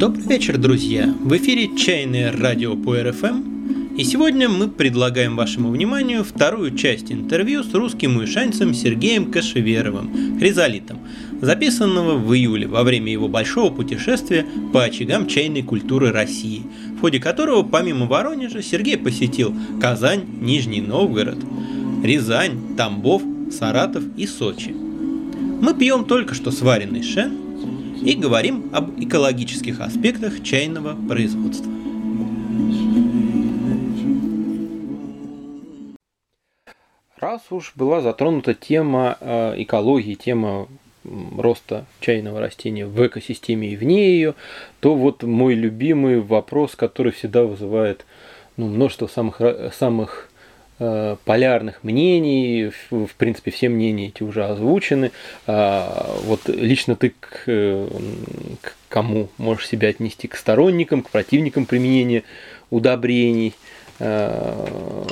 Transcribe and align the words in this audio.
Добрый 0.00 0.24
вечер, 0.24 0.56
друзья! 0.56 1.14
В 1.22 1.36
эфире 1.36 1.76
«Чайное 1.76 2.32
радио 2.32 2.74
по 2.74 2.96
РФМ» 2.96 3.98
и 3.98 4.04
сегодня 4.04 4.48
мы 4.48 4.68
предлагаем 4.68 5.36
вашему 5.36 5.68
вниманию 5.68 6.24
вторую 6.24 6.74
часть 6.74 7.12
интервью 7.12 7.62
с 7.62 7.74
русским 7.74 8.16
уишанцем 8.16 8.72
Сергеем 8.72 9.30
Кашеверовым, 9.30 10.38
хризолитом, 10.38 11.00
записанного 11.42 12.16
в 12.16 12.34
июле 12.34 12.66
во 12.66 12.82
время 12.82 13.12
его 13.12 13.28
большого 13.28 13.70
путешествия 13.70 14.46
по 14.72 14.84
очагам 14.84 15.26
чайной 15.26 15.62
культуры 15.62 16.12
России, 16.12 16.62
в 16.96 17.00
ходе 17.02 17.20
которого 17.20 17.62
помимо 17.62 18.06
Воронежа 18.06 18.62
Сергей 18.62 18.96
посетил 18.96 19.54
Казань, 19.82 20.24
Нижний 20.40 20.80
Новгород, 20.80 21.44
Рязань, 22.02 22.74
Тамбов, 22.74 23.20
Саратов 23.52 24.04
и 24.16 24.26
Сочи. 24.26 24.74
Мы 25.60 25.74
пьем 25.74 26.06
только 26.06 26.34
что 26.34 26.50
сваренный 26.50 27.02
шен 27.02 27.49
и 28.02 28.14
говорим 28.14 28.70
об 28.72 28.98
экологических 29.00 29.80
аспектах 29.80 30.42
чайного 30.42 30.96
производства. 31.08 31.70
Раз 37.16 37.42
уж 37.50 37.74
была 37.76 38.00
затронута 38.00 38.54
тема 38.54 39.18
э, 39.20 39.54
экологии, 39.62 40.14
тема 40.14 40.68
роста 41.04 41.86
чайного 42.00 42.40
растения 42.40 42.86
в 42.86 43.06
экосистеме 43.06 43.68
и 43.68 43.76
вне 43.76 44.14
ее, 44.14 44.34
то 44.80 44.94
вот 44.94 45.22
мой 45.22 45.54
любимый 45.54 46.20
вопрос, 46.20 46.76
который 46.76 47.12
всегда 47.12 47.44
вызывает 47.44 48.06
ну, 48.56 48.68
множество 48.68 49.06
самых, 49.06 49.40
самых 49.72 50.29
полярных 51.24 51.84
мнений, 51.84 52.72
в 52.90 53.14
принципе, 53.18 53.50
все 53.50 53.68
мнения 53.68 54.08
эти 54.08 54.22
уже 54.22 54.46
озвучены. 54.46 55.12
А, 55.46 56.16
вот 56.24 56.48
лично 56.48 56.96
ты 56.96 57.12
к, 57.20 57.44
к 57.44 58.74
кому 58.88 59.28
можешь 59.36 59.68
себя 59.68 59.88
отнести? 59.88 60.26
К 60.26 60.36
сторонникам, 60.36 61.02
к 61.02 61.10
противникам 61.10 61.66
применения 61.66 62.22
удобрений? 62.70 63.54
А, 63.98 65.06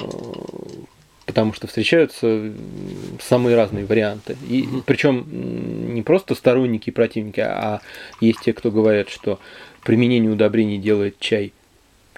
потому 1.26 1.52
что 1.52 1.66
встречаются 1.66 2.50
самые 3.20 3.54
разные 3.54 3.84
варианты. 3.84 4.38
И, 4.48 4.66
причем 4.86 5.26
не 5.94 6.00
просто 6.00 6.34
сторонники 6.34 6.88
и 6.88 6.92
противники, 6.92 7.40
а 7.40 7.82
есть 8.22 8.40
те, 8.40 8.54
кто 8.54 8.70
говорят, 8.70 9.10
что 9.10 9.38
применение 9.84 10.30
удобрений 10.30 10.78
делает 10.78 11.20
чай 11.20 11.52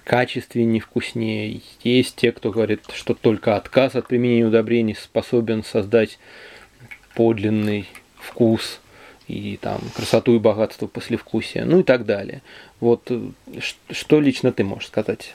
качественнее, 0.04 0.80
вкуснее. 0.80 1.60
Есть 1.82 2.16
те, 2.16 2.32
кто 2.32 2.50
говорит, 2.50 2.82
что 2.94 3.14
только 3.14 3.56
отказ 3.56 3.94
от 3.94 4.08
применения 4.08 4.46
удобрений 4.46 4.94
способен 4.94 5.64
создать 5.64 6.18
подлинный 7.14 7.88
вкус 8.18 8.80
и 9.30 9.58
там 9.60 9.80
красоту 9.94 10.34
и 10.34 10.38
богатство 10.38 10.86
послевкусия, 10.86 11.64
ну 11.64 11.80
и 11.80 11.82
так 11.82 12.04
далее. 12.04 12.42
Вот 12.80 13.02
э, 13.10 13.30
что 13.90 14.20
лично 14.20 14.52
ты 14.52 14.64
можешь 14.64 14.88
сказать 14.88 15.34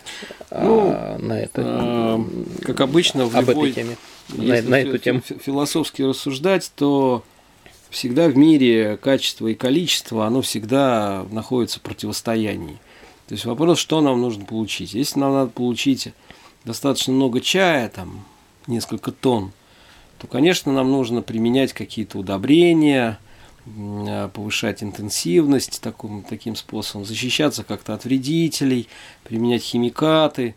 ну, 0.51 0.91
а, 0.93 1.17
на 1.17 1.39
это? 1.39 1.61
А, 1.63 2.25
как 2.63 2.81
обычно 2.81 3.25
в 3.25 3.35
об 3.35 3.47
любой, 3.47 3.71
этой 3.71 3.83
теме, 3.83 3.97
на, 4.29 4.61
на 4.61 4.79
эту 4.81 4.97
тему. 4.97 5.21
Философски 5.21 6.01
рассуждать, 6.01 6.71
то 6.75 7.23
всегда 7.89 8.27
в 8.27 8.35
мире 8.35 8.97
качество 8.97 9.47
и 9.47 9.53
количество, 9.53 10.25
оно 10.25 10.41
всегда 10.41 11.25
находится 11.31 11.79
в 11.79 11.83
противостоянии. 11.83 12.77
То 13.27 13.33
есть 13.33 13.45
вопрос, 13.45 13.79
что 13.79 14.01
нам 14.01 14.21
нужно 14.21 14.45
получить. 14.45 14.93
Если 14.93 15.19
нам 15.19 15.33
надо 15.33 15.51
получить 15.51 16.09
достаточно 16.63 17.13
много 17.13 17.41
чая, 17.41 17.89
там 17.89 18.23
несколько 18.67 19.11
тонн, 19.11 19.51
то, 20.19 20.27
конечно, 20.27 20.71
нам 20.71 20.91
нужно 20.91 21.21
применять 21.21 21.73
какие-то 21.73 22.19
удобрения, 22.19 23.19
повышать 24.33 24.83
интенсивность 24.83 25.81
таким, 25.81 26.23
таким 26.23 26.55
способом, 26.55 27.05
защищаться 27.05 27.63
как-то 27.63 27.95
от 27.95 28.05
вредителей, 28.05 28.87
применять 29.23 29.63
химикаты. 29.63 30.55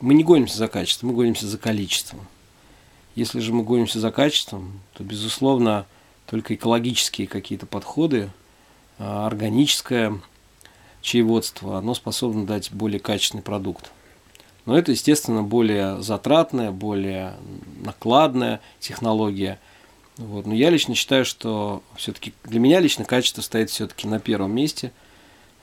Мы 0.00 0.12
не 0.12 0.24
гонимся 0.24 0.58
за 0.58 0.68
качеством, 0.68 1.10
мы 1.10 1.14
гонимся 1.16 1.46
за 1.46 1.56
количеством. 1.56 2.20
Если 3.14 3.40
же 3.40 3.52
мы 3.54 3.62
гонимся 3.62 3.98
за 3.98 4.10
качеством, 4.10 4.80
то, 4.92 5.04
безусловно, 5.04 5.86
только 6.26 6.54
экологические 6.54 7.28
какие-то 7.28 7.64
подходы, 7.64 8.30
а, 8.98 9.26
органическое 9.26 10.20
чаеводство, 11.04 11.78
оно 11.78 11.94
способно 11.94 12.46
дать 12.46 12.72
более 12.72 12.98
качественный 12.98 13.42
продукт. 13.42 13.92
Но 14.64 14.76
это, 14.76 14.92
естественно, 14.92 15.42
более 15.42 16.02
затратная, 16.02 16.70
более 16.70 17.34
накладная 17.84 18.60
технология. 18.80 19.60
Вот. 20.16 20.46
Но 20.46 20.54
я 20.54 20.70
лично 20.70 20.94
считаю, 20.94 21.26
что 21.26 21.82
все-таки 21.96 22.32
для 22.44 22.58
меня 22.58 22.80
лично 22.80 23.04
качество 23.04 23.42
стоит 23.42 23.68
все-таки 23.68 24.08
на 24.08 24.18
первом 24.18 24.54
месте. 24.54 24.90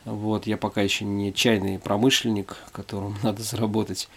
Вот. 0.06 0.46
Я 0.46 0.57
пока 0.57 0.81
еще 0.81 1.03
не 1.03 1.34
чайный 1.34 1.79
промышленник, 1.79 2.58
которому 2.72 3.16
надо 3.23 3.41
заработать 3.41 4.08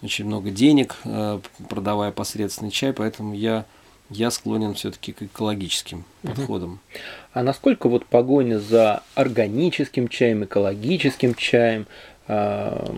очень 0.00 0.24
много 0.24 0.50
денег, 0.50 0.96
э, 1.04 1.40
продавая 1.68 2.10
посредственный 2.10 2.70
чай, 2.70 2.94
поэтому 2.94 3.34
я 3.34 3.66
я 4.10 4.30
склонен 4.30 4.74
все-таки 4.74 5.12
к 5.12 5.22
экологическим 5.22 6.04
угу. 6.22 6.34
подходам. 6.34 6.80
А 7.32 7.42
насколько 7.42 7.88
вот 7.88 8.04
погоня 8.06 8.58
за 8.58 9.02
органическим 9.14 10.08
чаем, 10.08 10.44
экологическим 10.44 11.34
чаем, 11.34 11.86
э, 12.26 12.92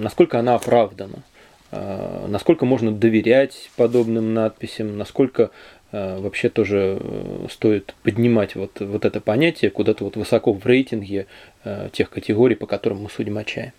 насколько 0.00 0.38
она 0.38 0.56
оправдана? 0.56 1.22
Э, 1.70 2.26
насколько 2.28 2.66
можно 2.66 2.92
доверять 2.92 3.70
подобным 3.76 4.34
надписям? 4.34 4.98
Насколько 4.98 5.50
э, 5.92 6.18
вообще 6.18 6.48
тоже 6.48 6.98
э, 7.00 7.46
стоит 7.48 7.94
поднимать 8.02 8.56
вот, 8.56 8.80
вот 8.80 9.04
это 9.04 9.20
понятие 9.20 9.70
куда-то 9.70 10.04
вот 10.04 10.16
высоко 10.16 10.52
в 10.52 10.66
рейтинге 10.66 11.26
э, 11.64 11.90
тех 11.92 12.10
категорий, 12.10 12.56
по 12.56 12.66
которым 12.66 13.02
мы 13.02 13.10
судим 13.10 13.38
о 13.38 13.44
чае? 13.44 13.72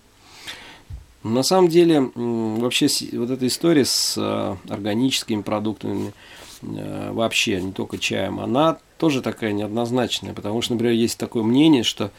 На 1.24 1.44
самом 1.44 1.68
деле, 1.68 2.10
вообще 2.16 2.88
вот 3.14 3.30
эта 3.30 3.46
история 3.46 3.86
с 3.86 4.16
э, 4.18 4.74
органическими 4.74 5.44
продуктами, 5.44 6.14
вообще, 6.62 7.62
не 7.62 7.72
только 7.72 7.98
чаем, 7.98 8.40
она 8.40 8.78
тоже 8.98 9.22
такая 9.22 9.52
неоднозначная, 9.52 10.34
потому 10.34 10.62
что, 10.62 10.74
например, 10.74 10.94
есть 10.94 11.18
такое 11.18 11.44
мнение, 11.44 11.84
что 11.84 12.12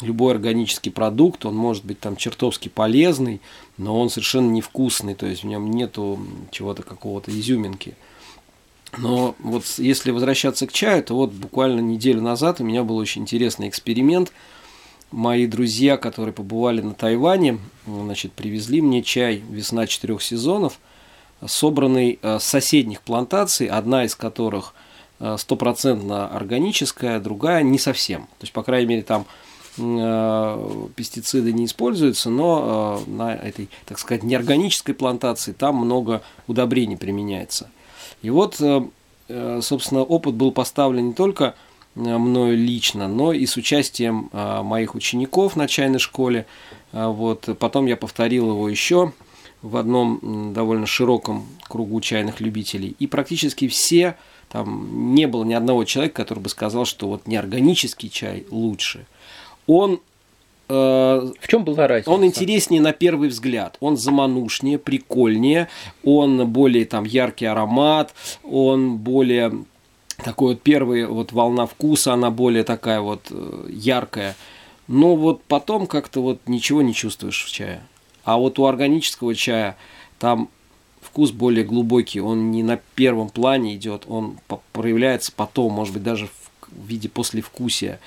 любой 0.00 0.32
органический 0.32 0.90
продукт, 0.90 1.46
он 1.46 1.54
может 1.54 1.84
быть 1.84 2.00
там 2.00 2.16
чертовски 2.16 2.68
полезный, 2.68 3.40
но 3.78 4.00
он 4.00 4.10
совершенно 4.10 4.50
невкусный, 4.50 5.14
то 5.14 5.26
есть 5.26 5.44
в 5.44 5.46
нем 5.46 5.70
нету 5.70 6.18
чего-то 6.50 6.82
какого-то 6.82 7.30
изюминки. 7.30 7.94
Но 8.98 9.34
вот 9.38 9.64
если 9.78 10.10
возвращаться 10.10 10.66
к 10.66 10.72
чаю, 10.72 11.02
то 11.02 11.14
вот 11.14 11.32
буквально 11.32 11.80
неделю 11.80 12.20
назад 12.22 12.60
у 12.60 12.64
меня 12.64 12.84
был 12.84 12.96
очень 12.96 13.22
интересный 13.22 13.68
эксперимент. 13.68 14.32
Мои 15.10 15.46
друзья, 15.46 15.96
которые 15.96 16.32
побывали 16.32 16.80
на 16.80 16.94
Тайване, 16.94 17.58
значит, 17.86 18.32
привезли 18.32 18.80
мне 18.80 19.02
чай 19.02 19.42
«Весна 19.48 19.86
четырех 19.86 20.22
сезонов», 20.22 20.78
собранный 21.46 22.18
э, 22.20 22.38
с 22.38 22.44
соседних 22.44 23.00
плантаций, 23.02 23.66
одна 23.66 24.04
из 24.04 24.14
которых 24.14 24.74
э, 25.20 25.36
стопроцентно 25.38 26.28
органическая, 26.28 27.20
другая 27.20 27.62
не 27.62 27.78
совсем. 27.78 28.22
То 28.22 28.42
есть, 28.42 28.52
по 28.52 28.62
крайней 28.62 28.86
мере, 28.86 29.02
там 29.02 29.26
э, 29.78 30.88
пестициды 30.96 31.52
не 31.52 31.66
используются, 31.66 32.30
но 32.30 33.02
на 33.06 33.34
этой, 33.34 33.68
так 33.86 33.98
сказать, 33.98 34.22
неорганической 34.22 34.94
плантации 34.94 35.52
там 35.52 35.76
много 35.76 36.22
удобрений 36.46 36.96
применяется. 36.96 37.70
И 38.22 38.30
вот, 38.30 38.54
собственно, 39.28 40.02
опыт 40.02 40.34
был 40.34 40.50
поставлен 40.50 41.08
не 41.08 41.12
только 41.12 41.54
мною 41.94 42.56
лично, 42.56 43.06
но 43.06 43.34
и 43.34 43.44
с 43.44 43.56
участием 43.58 44.30
моих 44.32 44.94
учеников 44.94 45.56
на 45.56 45.68
чайной 45.68 45.98
школе. 45.98 46.46
Вот. 46.92 47.48
Потом 47.58 47.84
я 47.84 47.98
повторил 47.98 48.50
его 48.50 48.66
еще 48.66 49.12
в 49.64 49.78
одном 49.78 50.52
довольно 50.52 50.86
широком 50.86 51.46
кругу 51.68 52.00
чайных 52.02 52.40
любителей. 52.40 52.94
И 52.98 53.06
практически 53.06 53.66
все, 53.66 54.16
там 54.50 55.14
не 55.14 55.26
было 55.26 55.42
ни 55.42 55.54
одного 55.54 55.84
человека, 55.84 56.16
который 56.22 56.40
бы 56.40 56.50
сказал, 56.50 56.84
что 56.84 57.08
вот 57.08 57.26
неорганический 57.26 58.10
чай 58.10 58.44
лучше. 58.50 59.06
Он 59.66 60.00
э, 60.68 60.74
в 61.40 61.48
чем 61.48 61.64
была 61.64 61.88
разница? 61.88 62.10
Он 62.10 62.26
интереснее 62.26 62.82
на 62.82 62.92
первый 62.92 63.30
взгляд. 63.30 63.78
Он 63.80 63.96
заманушнее, 63.96 64.78
прикольнее, 64.78 65.68
он 66.04 66.46
более 66.46 66.84
там 66.84 67.04
яркий 67.04 67.46
аромат, 67.46 68.14
он 68.42 68.98
более 68.98 69.64
такой 70.22 70.54
вот 70.54 70.62
первый 70.62 71.06
вот 71.06 71.32
волна 71.32 71.64
вкуса, 71.64 72.12
она 72.12 72.30
более 72.30 72.64
такая 72.64 73.00
вот 73.00 73.28
э, 73.30 73.68
яркая. 73.70 74.36
Но 74.88 75.16
вот 75.16 75.42
потом 75.44 75.86
как-то 75.86 76.20
вот 76.20 76.40
ничего 76.46 76.82
не 76.82 76.92
чувствуешь 76.92 77.42
в 77.42 77.50
чае. 77.50 77.80
А 78.24 78.36
вот 78.36 78.58
у 78.58 78.66
органического 78.66 79.34
чая 79.34 79.76
там 80.18 80.48
вкус 81.00 81.30
более 81.30 81.64
глубокий, 81.64 82.20
он 82.20 82.50
не 82.50 82.62
на 82.62 82.80
первом 82.94 83.28
плане 83.28 83.76
идет, 83.76 84.04
он 84.08 84.38
проявляется 84.72 85.32
потом, 85.34 85.72
может 85.72 85.94
быть, 85.94 86.02
даже 86.02 86.26
в 86.26 86.86
виде 86.86 87.08
послевкусия. 87.08 88.00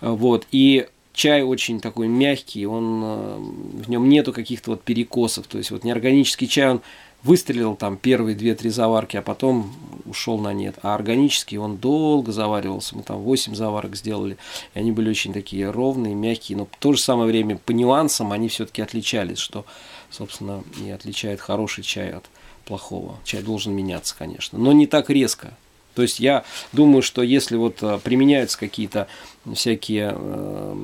Вот. 0.00 0.46
И 0.50 0.88
чай 1.12 1.42
очень 1.42 1.80
такой 1.80 2.08
мягкий, 2.08 2.66
он, 2.66 3.02
э, 3.04 3.38
в 3.84 3.90
нем 3.90 4.08
нету 4.08 4.32
каких-то 4.32 4.72
вот 4.72 4.82
перекосов. 4.82 5.46
То 5.46 5.58
есть 5.58 5.70
вот 5.70 5.84
неорганический 5.84 6.46
чай, 6.46 6.70
он 6.70 6.80
выстрелил 7.22 7.76
там 7.76 7.96
первые 7.96 8.34
две-три 8.34 8.70
заварки, 8.70 9.16
а 9.16 9.22
потом 9.22 9.72
ушел 10.06 10.38
на 10.38 10.52
нет. 10.52 10.76
А 10.82 10.94
органический 10.94 11.58
он 11.58 11.76
долго 11.76 12.32
заваривался. 12.32 12.96
Мы 12.96 13.02
там 13.02 13.18
8 13.18 13.54
заварок 13.54 13.96
сделали. 13.96 14.36
И 14.74 14.78
они 14.78 14.92
были 14.92 15.10
очень 15.10 15.32
такие 15.32 15.70
ровные, 15.70 16.14
мягкие. 16.14 16.58
Но 16.58 16.66
в 16.66 16.76
то 16.78 16.92
же 16.92 17.00
самое 17.00 17.28
время 17.28 17.58
по 17.58 17.72
нюансам 17.72 18.32
они 18.32 18.48
все-таки 18.48 18.82
отличались, 18.82 19.38
что, 19.38 19.64
собственно, 20.10 20.62
и 20.84 20.90
отличает 20.90 21.40
хороший 21.40 21.84
чай 21.84 22.10
от 22.10 22.24
плохого. 22.64 23.18
Чай 23.24 23.42
должен 23.42 23.74
меняться, 23.74 24.14
конечно. 24.18 24.58
Но 24.58 24.72
не 24.72 24.86
так 24.86 25.10
резко. 25.10 25.56
То 25.94 26.02
есть 26.02 26.20
я 26.20 26.44
думаю, 26.72 27.02
что 27.02 27.22
если 27.22 27.56
вот 27.56 27.82
э, 27.82 27.98
применяются 28.02 28.58
какие-то 28.58 29.08
всякие 29.54 30.14
э, 30.14 30.76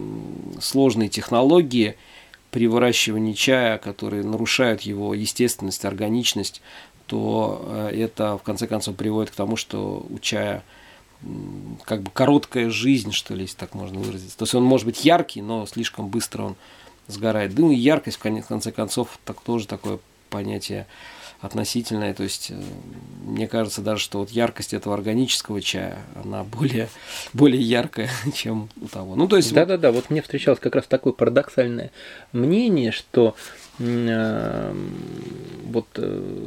сложные 0.60 1.08
технологии, 1.08 1.96
при 2.56 2.68
выращивании 2.68 3.34
чая, 3.34 3.76
которые 3.76 4.24
нарушают 4.24 4.80
его 4.80 5.12
естественность, 5.12 5.84
органичность, 5.84 6.62
то 7.06 7.62
э, 7.68 7.90
это 7.94 8.38
в 8.38 8.42
конце 8.42 8.66
концов 8.66 8.96
приводит 8.96 9.30
к 9.30 9.34
тому, 9.34 9.56
что 9.56 10.06
у 10.08 10.18
чая 10.20 10.64
как 11.84 12.00
бы 12.00 12.10
короткая 12.10 12.70
жизнь, 12.70 13.12
что 13.12 13.34
ли, 13.34 13.42
если 13.42 13.58
так 13.58 13.74
можно 13.74 14.00
выразиться. 14.00 14.38
То 14.38 14.44
есть 14.44 14.54
он 14.54 14.64
может 14.64 14.86
быть 14.86 15.04
яркий, 15.04 15.42
но 15.42 15.66
слишком 15.66 16.08
быстро 16.08 16.44
он 16.44 16.56
сгорает. 17.08 17.54
Дым 17.54 17.72
и 17.72 17.74
яркость, 17.74 18.16
в 18.16 18.46
конце 18.46 18.72
концов, 18.72 19.18
так 19.26 19.38
тоже 19.42 19.66
такое 19.66 19.98
понятие 20.30 20.86
относительное. 21.40 22.14
То 22.14 22.22
есть, 22.22 22.50
э, 22.50 22.60
мне 23.24 23.46
кажется 23.46 23.82
даже, 23.82 24.02
что 24.02 24.18
вот 24.18 24.30
яркость 24.30 24.74
этого 24.74 24.94
органического 24.94 25.60
чая, 25.60 25.98
она 26.22 26.44
более, 26.44 26.88
более 27.32 27.62
яркая, 27.62 28.10
чем 28.34 28.68
у 28.80 28.88
того. 28.88 29.16
Ну, 29.16 29.28
то 29.28 29.36
есть... 29.36 29.52
Да-да-да, 29.52 29.92
вот 29.92 30.10
мне 30.10 30.22
встречалось 30.22 30.60
как 30.60 30.74
раз 30.74 30.86
такое 30.86 31.12
парадоксальное 31.12 31.90
мнение, 32.32 32.92
что 32.92 33.36
э, 33.78 34.74
вот 35.64 35.86
э, 35.96 36.46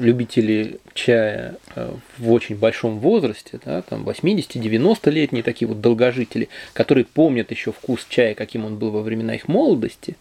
любители 0.00 0.80
чая 0.94 1.56
э, 1.74 1.94
в 2.18 2.32
очень 2.32 2.56
большом 2.56 2.98
возрасте, 2.98 3.60
да, 3.64 3.82
там 3.82 4.08
80-90-летние 4.08 5.42
такие 5.42 5.68
вот 5.68 5.80
долгожители, 5.80 6.48
которые 6.72 7.04
помнят 7.04 7.50
еще 7.50 7.72
вкус 7.72 8.06
чая, 8.08 8.34
каким 8.34 8.64
он 8.64 8.78
был 8.78 8.90
во 8.90 9.02
времена 9.02 9.34
их 9.34 9.46
молодости, 9.46 10.16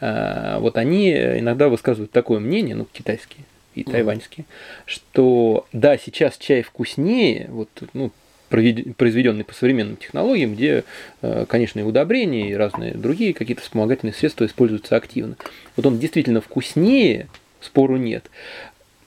вот 0.00 0.76
они 0.76 1.10
иногда 1.12 1.68
высказывают 1.68 2.10
такое 2.10 2.38
мнение, 2.38 2.74
ну, 2.74 2.86
китайские 2.92 3.44
и 3.74 3.84
тайваньские, 3.84 4.46
что 4.84 5.66
да, 5.72 5.96
сейчас 5.98 6.36
чай 6.38 6.62
вкуснее, 6.62 7.46
вот, 7.50 7.68
ну, 7.92 8.10
произведенный 8.48 9.44
по 9.44 9.54
современным 9.54 9.96
технологиям, 9.96 10.54
где, 10.54 10.84
э, 11.22 11.46
конечно, 11.48 11.80
и 11.80 11.82
удобрения, 11.82 12.50
и 12.50 12.54
разные 12.54 12.94
другие 12.94 13.34
какие-то 13.34 13.62
вспомогательные 13.62 14.14
средства 14.14 14.46
используются 14.46 14.96
активно. 14.96 15.36
Вот 15.76 15.86
он 15.86 15.98
действительно 15.98 16.40
вкуснее, 16.40 17.28
спору 17.60 17.96
нет, 17.96 18.30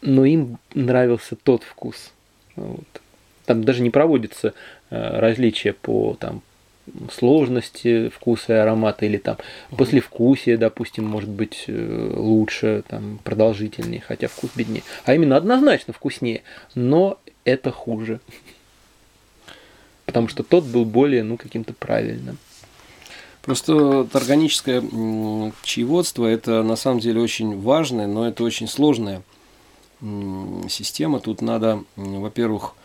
но 0.01 0.25
им 0.25 0.57
нравился 0.73 1.35
тот 1.35 1.63
вкус. 1.63 2.11
Вот. 2.55 2.85
Там 3.45 3.63
даже 3.63 3.81
не 3.81 3.89
проводится 3.89 4.53
э, 4.89 5.19
различия 5.19 5.73
по 5.73 6.17
там, 6.19 6.41
сложности 7.11 8.09
вкуса 8.09 8.53
и 8.53 8.57
аромата, 8.57 9.05
или 9.05 9.17
там 9.17 9.37
послевкусие, 9.77 10.57
допустим, 10.57 11.05
может 11.05 11.29
быть 11.29 11.65
э, 11.67 12.13
лучше, 12.15 12.83
там, 12.87 13.19
продолжительнее, 13.23 14.01
хотя 14.05 14.27
вкус 14.27 14.51
беднее. 14.55 14.83
А 15.05 15.13
именно 15.13 15.35
однозначно 15.37 15.93
вкуснее, 15.93 16.43
но 16.75 17.19
это 17.43 17.71
хуже. 17.71 18.19
Потому 20.05 20.27
что 20.27 20.43
тот 20.43 20.63
был 20.63 20.85
более, 20.85 21.23
ну, 21.23 21.37
каким-то 21.37 21.73
правильным. 21.73 22.37
Просто 23.41 24.07
органическое 24.13 24.81
чаеводство– 25.63 26.25
это 26.27 26.61
на 26.63 26.75
самом 26.75 26.99
деле 26.99 27.21
очень 27.21 27.59
важное, 27.59 28.05
но 28.05 28.27
это 28.27 28.43
очень 28.43 28.67
сложная 28.67 29.23
система. 30.69 31.19
Тут 31.19 31.41
надо, 31.41 31.83
во-первых, 31.95 32.75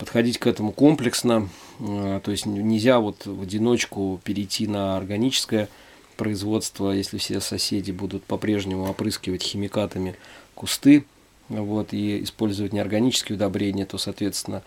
подходить 0.00 0.38
к 0.38 0.46
этому 0.46 0.72
комплексно, 0.72 1.50
э, 1.78 2.20
то 2.24 2.30
есть 2.30 2.46
нельзя 2.46 2.98
вот 3.00 3.26
в 3.26 3.42
одиночку 3.42 4.18
перейти 4.24 4.66
на 4.66 4.96
органическое 4.96 5.68
производство, 6.16 6.90
если 6.90 7.18
все 7.18 7.38
соседи 7.40 7.92
будут 7.92 8.24
по-прежнему 8.24 8.88
опрыскивать 8.88 9.42
химикатами 9.42 10.16
кусты, 10.54 11.04
вот, 11.50 11.92
и 11.92 12.22
использовать 12.22 12.72
неорганические 12.72 13.36
удобрения, 13.36 13.84
то, 13.84 13.98
соответственно, 13.98 14.62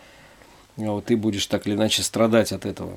вот, 0.76 1.06
ты 1.06 1.16
будешь 1.16 1.46
так 1.46 1.66
или 1.66 1.74
иначе 1.74 2.04
страдать 2.04 2.52
от 2.52 2.64
этого. 2.64 2.96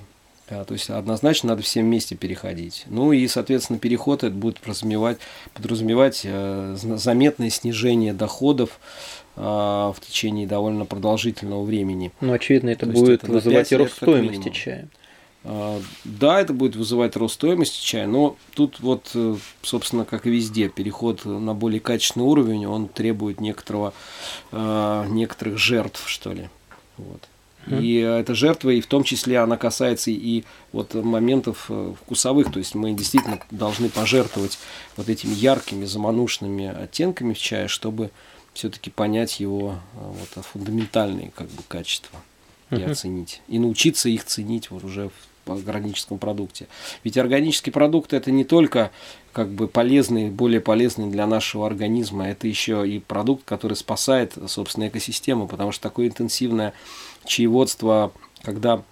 Да, 0.49 0.63
то 0.63 0.73
есть 0.73 0.89
однозначно 0.89 1.49
надо 1.49 1.61
всем 1.61 1.85
вместе 1.85 2.15
переходить. 2.15 2.85
Ну 2.87 3.11
и, 3.11 3.27
соответственно, 3.27 3.79
переход 3.79 4.23
это 4.23 4.33
будет 4.33 4.59
подразумевать, 4.59 5.17
подразумевать 5.53 6.21
э, 6.23 6.75
заметное 6.77 7.49
снижение 7.49 8.13
доходов 8.13 8.79
а, 9.39 9.93
в 9.93 9.99
течение 9.99 10.47
довольно 10.47 10.85
продолжительного 10.85 11.63
времени. 11.63 12.11
Ну, 12.21 12.33
очевидно, 12.33 12.69
это 12.69 12.87
То 12.87 12.91
будет 12.91 13.23
это 13.23 13.31
вызывать 13.31 13.71
рост 13.73 13.97
стоимости 13.97 14.49
чая. 14.49 14.87
А, 15.43 15.79
да, 16.05 16.41
это 16.41 16.53
будет 16.53 16.75
вызывать 16.75 17.15
рост 17.15 17.35
стоимости 17.35 17.83
чая, 17.83 18.07
но 18.07 18.35
тут 18.55 18.79
вот, 18.79 19.11
э, 19.13 19.35
собственно, 19.61 20.05
как 20.05 20.25
и 20.25 20.31
везде, 20.31 20.69
переход 20.69 21.23
на 21.25 21.53
более 21.53 21.79
качественный 21.79 22.25
уровень, 22.25 22.65
он 22.65 22.87
требует 22.87 23.39
некоторого, 23.39 23.93
а, 24.51 25.05
некоторых 25.07 25.57
жертв, 25.59 26.03
что 26.07 26.33
ли. 26.33 26.49
Вот. 26.97 27.21
И 27.69 27.95
эта 27.95 28.33
жертва, 28.33 28.71
и 28.71 28.81
в 28.81 28.87
том 28.87 29.03
числе 29.03 29.39
она 29.39 29.57
касается 29.57 30.11
и 30.11 30.43
вот 30.71 30.93
моментов 30.93 31.65
э, 31.69 31.93
вкусовых, 32.01 32.51
то 32.51 32.59
есть 32.59 32.75
мы 32.75 32.93
действительно 32.93 33.39
должны 33.51 33.89
пожертвовать 33.89 34.57
вот 34.95 35.09
этими 35.09 35.33
яркими 35.33 35.85
заманушными 35.85 36.67
оттенками 36.67 37.33
в 37.33 37.39
чае, 37.39 37.67
чтобы 37.67 38.11
все-таки 38.53 38.89
понять 38.89 39.39
его 39.39 39.75
э, 39.93 39.97
вот, 40.01 40.45
фундаментальные 40.45 41.31
как 41.35 41.47
бы, 41.47 41.61
качества 41.67 42.19
и 42.71 42.81
оценить. 42.81 43.41
И 43.47 43.59
научиться 43.59 44.09
их 44.09 44.25
ценить 44.25 44.71
вот 44.71 44.83
уже 44.83 45.09
в 45.45 45.69
органическом 45.69 46.17
продукте. 46.17 46.67
Ведь 47.03 47.17
органический 47.17 47.71
продукт 47.71 48.13
это 48.13 48.31
не 48.31 48.43
только 48.43 48.91
как 49.31 49.49
бы 49.49 49.67
полезный, 49.67 50.29
более 50.29 50.59
полезный 50.59 51.09
для 51.09 51.27
нашего 51.27 51.67
организма, 51.67 52.27
это 52.29 52.47
еще 52.47 52.87
и 52.87 52.99
продукт, 52.99 53.43
который 53.45 53.75
спасает, 53.75 54.33
собственно, 54.47 54.87
экосистему, 54.87 55.47
потому 55.47 55.71
что 55.71 55.83
такое 55.83 56.07
интенсивное 56.07 56.73
чаеводство, 57.27 58.11
когда 58.41 58.83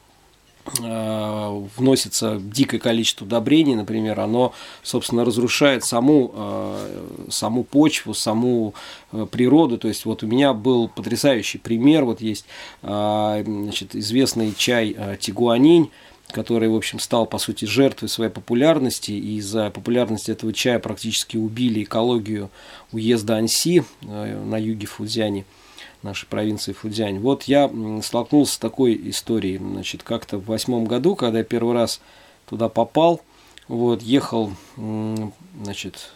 Э, 0.81 1.61
вносится 1.77 2.39
дикое 2.41 2.79
количество 2.79 3.23
удобрений, 3.23 3.75
например, 3.75 4.19
оно, 4.19 4.51
собственно, 4.81 5.23
разрушает 5.23 5.83
саму, 5.83 6.31
э, 6.33 7.27
саму 7.29 7.63
почву, 7.63 8.15
саму 8.15 8.73
э, 9.11 9.27
природу. 9.29 9.77
То 9.77 9.87
есть 9.87 10.05
вот 10.05 10.23
у 10.23 10.27
меня 10.27 10.53
был 10.53 10.87
потрясающий 10.87 11.59
пример, 11.59 12.05
вот 12.05 12.21
есть 12.21 12.45
значит, 12.81 13.95
известный 13.95 14.53
чай 14.55 14.95
тигуанинь, 15.19 15.91
который, 16.31 16.69
в 16.69 16.75
общем, 16.75 16.99
стал, 16.99 17.25
по 17.27 17.37
сути, 17.37 17.65
жертвой 17.65 18.09
своей 18.09 18.31
популярности, 18.31 19.11
и 19.11 19.37
из-за 19.37 19.69
популярности 19.69 20.31
этого 20.31 20.53
чая 20.53 20.79
практически 20.79 21.37
убили 21.37 21.83
экологию 21.83 22.49
уезда 22.91 23.37
Анси 23.37 23.83
на 24.01 24.57
юге 24.57 24.87
Фудзяни– 24.87 25.45
нашей 26.03 26.27
провинции 26.27 26.73
Фудзянь. 26.73 27.19
Вот 27.19 27.43
я 27.43 27.71
столкнулся 28.01 28.53
с 28.53 28.57
такой 28.57 28.99
историей, 29.09 29.57
значит, 29.57 30.03
как-то 30.03 30.37
в 30.37 30.45
восьмом 30.45 30.85
году, 30.85 31.15
когда 31.15 31.39
я 31.39 31.43
первый 31.43 31.73
раз 31.73 32.01
туда 32.47 32.69
попал, 32.69 33.21
вот, 33.67 34.01
ехал, 34.01 34.51
значит, 34.75 36.11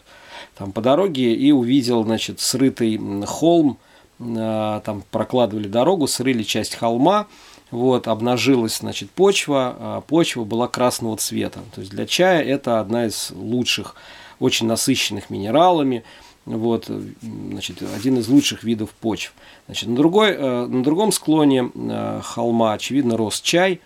там 0.56 0.72
по 0.72 0.82
дороге 0.82 1.34
и 1.34 1.52
увидел, 1.52 2.04
значит, 2.04 2.40
срытый 2.40 3.00
холм, 3.26 3.78
а, 4.20 4.82
там 4.82 5.04
прокладывали 5.12 5.68
дорогу, 5.68 6.08
срыли 6.08 6.44
часть 6.44 6.76
холма, 6.76 7.28
вот, 7.72 8.08
обнажилась, 8.08 8.78
значит, 8.78 9.10
почва, 9.12 9.76
а 9.80 10.02
почва 10.02 10.44
была 10.44 10.68
красного 10.68 11.18
цвета. 11.18 11.62
То 11.74 11.82
есть 11.82 11.92
для 11.92 12.06
чая 12.06 12.44
это 12.44 12.80
одна 12.80 13.06
из 13.06 13.32
лучших, 13.32 13.96
очень 14.40 14.68
насыщенных 14.68 15.30
минералами, 15.30 16.04
вот, 16.46 16.90
значит, 17.22 17.82
один 17.82 18.18
из 18.18 18.28
лучших 18.28 18.64
видов 18.64 18.92
почв. 18.92 19.34
Значит, 19.68 19.90
на, 19.90 19.96
другой, 19.96 20.32
э, 20.32 20.66
на 20.66 20.84
другом 20.84 21.12
склоне 21.12 21.72
э, 21.74 22.22
холма, 22.24 22.74
очевидно, 22.74 23.18
рос 23.18 23.42
чай. 23.42 23.82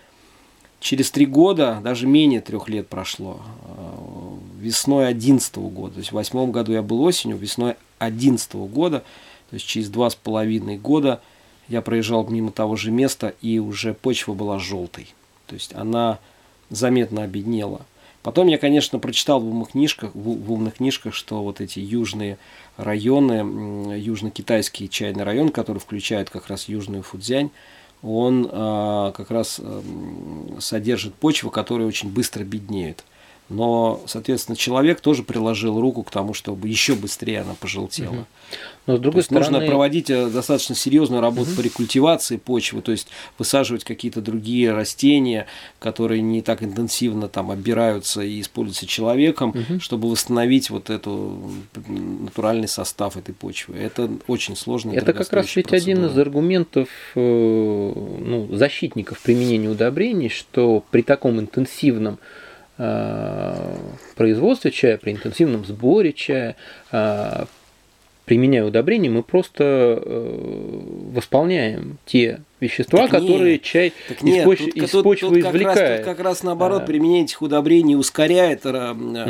Через 0.80 1.12
три 1.12 1.26
года, 1.26 1.80
даже 1.82 2.08
менее 2.08 2.42
трех 2.42 2.68
лет 2.70 2.88
прошло, 2.88 3.42
э, 3.66 4.60
весной 4.60 5.08
11 5.08 5.56
года, 5.58 5.94
то 5.94 6.00
есть 6.00 6.12
в 6.12 6.16
восьмом 6.16 6.52
году 6.52 6.74
я 6.74 6.82
был 6.82 7.02
осенью, 7.04 7.38
весной 7.38 7.76
11 8.00 8.54
года, 8.54 9.00
то 9.50 9.54
есть 9.54 9.66
через 9.66 9.90
два 9.90 10.10
с 10.10 10.16
половиной 10.16 10.78
года 10.78 11.22
я 11.68 11.82
проезжал 11.82 12.28
мимо 12.28 12.52
того 12.52 12.76
же 12.76 12.92
места, 12.92 13.34
и 13.42 13.60
уже 13.60 13.94
почва 13.94 14.34
была 14.34 14.60
желтой. 14.60 15.08
То 15.48 15.56
есть 15.56 15.74
она 15.74 16.20
заметно 16.70 17.24
обеднела. 17.24 17.86
Потом 18.24 18.48
я, 18.48 18.58
конечно, 18.58 19.00
прочитал 19.00 19.42
в 19.42 19.48
умных 19.48 19.72
книжках, 19.72 20.12
в, 20.16 20.52
умных 20.52 20.76
книжках, 20.76 21.14
что 21.14 21.44
вот 21.44 21.60
эти 21.60 21.80
южные 21.80 22.38
районы, 22.78 24.00
южно-китайский 24.00 24.90
чайный 24.90 25.26
район, 25.26 25.50
который 25.50 25.80
включает 25.80 26.30
как 26.30 26.48
раз 26.48 26.70
южную 26.70 27.04
Фудзянь, 27.04 27.52
он 28.02 28.50
а, 28.50 29.12
как 29.12 29.30
раз 29.30 29.60
а, 29.62 29.84
содержит 30.60 31.14
почву, 31.16 31.50
которая 31.52 31.86
очень 31.86 32.10
быстро 32.10 32.46
беднеет. 32.46 33.04
Но, 33.50 34.02
соответственно, 34.08 34.56
человек 34.56 35.02
тоже 35.02 35.24
приложил 35.24 35.80
руку 35.80 36.04
к 36.04 36.12
тому, 36.12 36.34
чтобы 36.34 36.68
еще 36.68 36.96
быстрее 36.96 37.42
она 37.42 37.56
пожелтела. 37.56 38.14
Угу. 38.14 38.26
Но 38.86 38.98
с 38.98 39.00
другой 39.00 39.24
стороны... 39.24 39.50
Нужно 39.50 39.68
проводить 39.68 40.10
э, 40.10 40.28
достаточно 40.28 40.76
серьезную 40.76 41.22
работу 41.22 41.52
угу. 41.52 41.58
по 41.58 41.62
рекультивации 41.62 42.38
почвы, 42.38 42.82
то 42.82 42.92
есть 42.92 43.08
высаживать 43.38 43.84
какие-то 43.84 44.22
другие 44.22 44.74
растения, 44.74 45.48
которые 45.80 46.22
не 46.22 46.42
так 46.42 46.64
интенсивно 46.64 47.30
там 47.30 47.52
оббираются 47.52 48.22
и 48.22 48.42
используются 48.42 48.86
человеком, 48.86 49.50
угу. 49.50 49.80
чтобы 49.80 50.10
восстановить 50.10 50.70
вот 50.70 50.90
эту 50.90 51.52
натуральный 51.88 52.68
состав 52.68 53.18
этой 53.18 53.34
почвы. 53.34 53.78
Это 53.78 54.10
очень 54.28 54.56
сложно. 54.56 54.92
Это 54.92 55.14
как 55.14 55.32
раз 55.32 55.56
ведь 55.56 55.68
процедура. 55.68 55.94
один 55.94 56.12
из 56.12 56.18
аргументов 56.18 56.90
э, 57.16 57.20
ну, 57.20 58.50
защитников 58.52 59.22
применения 59.22 59.70
удобрений, 59.70 60.30
что 60.30 60.84
при 60.92 61.04
таком 61.04 61.40
интенсивном 61.40 62.20
производстве 64.16 64.72
чая, 64.72 64.98
при 64.98 65.12
интенсивном 65.12 65.66
сборе 65.66 66.14
чая, 66.14 66.56
применяя 68.26 68.64
удобрения, 68.64 69.10
мы 69.10 69.24
просто 69.24 69.64
э, 69.64 70.80
восполняем 71.14 71.98
те 72.06 72.42
вещества, 72.64 73.02
так 73.02 73.12
которые 73.12 73.54
нет, 73.54 73.62
чай 73.62 73.94
так 74.08 74.22
нет, 74.22 74.40
из, 74.40 74.44
поч- 74.46 74.60
тут, 74.60 74.76
из 74.76 74.90
тут, 74.90 75.04
почвы 75.04 75.30
тут 75.30 75.38
извлекает. 75.38 75.66
Как 75.74 75.78
раз, 75.78 75.98
тут 75.98 76.06
как 76.06 76.20
раз 76.26 76.44
наоборот, 76.44 76.82
а. 76.84 76.86
применение 76.86 77.24
этих 77.26 77.42
удобрений 77.42 77.96
ускоряет 77.96 78.66
угу. 78.66 78.76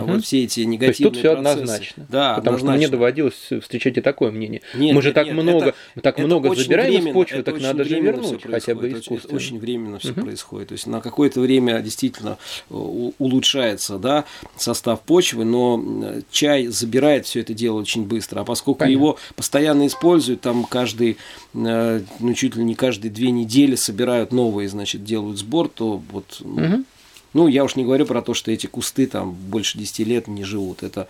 вот 0.05 0.23
все 0.23 0.43
эти 0.43 0.61
негативные 0.61 0.79
То 0.79 0.85
есть 0.85 1.03
тут 1.03 1.17
все 1.17 1.33
однозначно. 1.33 2.05
Да, 2.09 2.35
потому 2.35 2.57
однозначно. 2.57 2.67
что 2.67 2.77
мне 2.77 2.87
доводилось 2.87 3.49
встречать 3.61 3.97
и 3.97 4.01
такое 4.01 4.31
мнение. 4.31 4.61
Нет, 4.73 4.95
мы 4.95 5.01
же 5.01 5.09
нет, 5.09 5.15
так 5.15 5.25
нет, 5.25 5.35
много, 5.35 5.65
это, 5.67 5.75
мы 5.95 6.01
так 6.01 6.17
это 6.17 6.27
много 6.27 6.55
забираем 6.55 6.91
временно, 6.91 7.09
из 7.09 7.13
почвы, 7.13 7.43
так 7.43 7.61
надо 7.61 7.83
же 7.83 7.99
вернуть 7.99 8.43
хотя 8.43 8.75
бы 8.75 8.89
искусственно. 8.89 9.19
Это 9.25 9.35
очень 9.35 9.59
временно 9.59 9.99
все 9.99 10.11
угу. 10.11 10.21
происходит. 10.21 10.69
То 10.69 10.73
есть 10.73 10.87
на 10.87 11.01
какое-то 11.01 11.41
время 11.41 11.81
действительно 11.81 12.37
э, 12.69 12.73
улучшается 12.73 13.97
да, 13.97 14.25
состав 14.57 15.01
почвы, 15.01 15.45
но 15.45 15.83
чай 16.31 16.67
забирает 16.67 17.25
все 17.25 17.41
это 17.41 17.53
дело 17.53 17.79
очень 17.79 18.05
быстро. 18.05 18.41
А 18.41 18.43
поскольку 18.43 18.79
Понятно. 18.79 18.99
его 18.99 19.17
постоянно 19.35 19.87
используют, 19.87 20.41
там 20.41 20.63
каждый, 20.63 21.17
ну 21.53 22.33
чуть 22.35 22.55
ли 22.55 22.63
не 22.63 22.75
каждые 22.75 23.11
две 23.11 23.22
две 23.23 23.31
недели 23.31 23.75
собирают 23.75 24.33
новые, 24.33 24.67
значит, 24.67 25.05
делают 25.05 25.37
сбор, 25.37 25.69
то 25.69 26.01
вот, 26.11 26.41
угу. 26.41 26.83
ну, 27.33 27.47
я 27.47 27.63
уж 27.63 27.77
не 27.77 27.85
говорю 27.85 28.05
про 28.05 28.21
то, 28.21 28.33
что 28.33 28.51
эти 28.51 28.67
кусты 28.67 29.07
там 29.07 29.31
больше 29.31 29.77
10 29.77 29.99
лет 29.99 30.27
не 30.27 30.43
живут. 30.43 30.83
Это, 30.83 31.07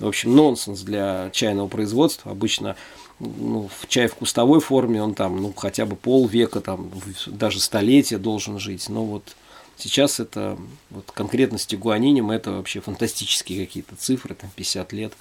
в 0.00 0.08
общем, 0.08 0.34
нонсенс 0.34 0.80
для 0.80 1.30
чайного 1.30 1.68
производства. 1.68 2.32
Обычно 2.32 2.74
ну, 3.20 3.70
в 3.78 3.86
чай 3.86 4.08
в 4.08 4.16
кустовой 4.16 4.58
форме, 4.58 5.00
он 5.00 5.14
там, 5.14 5.40
ну, 5.40 5.52
хотя 5.56 5.86
бы 5.86 5.94
полвека, 5.94 6.60
там, 6.60 6.90
даже 7.26 7.60
столетия 7.60 8.18
должен 8.18 8.58
жить. 8.58 8.88
Но 8.88 9.04
вот 9.04 9.36
сейчас 9.76 10.18
это, 10.18 10.58
вот 10.90 11.12
конкретно 11.12 11.58
с 11.58 11.66
тигуанинем, 11.66 12.32
это 12.32 12.50
вообще 12.50 12.80
фантастические 12.80 13.64
какие-то 13.64 13.94
цифры, 13.94 14.34
там, 14.34 14.50
50 14.56 14.92
лет 14.92 15.12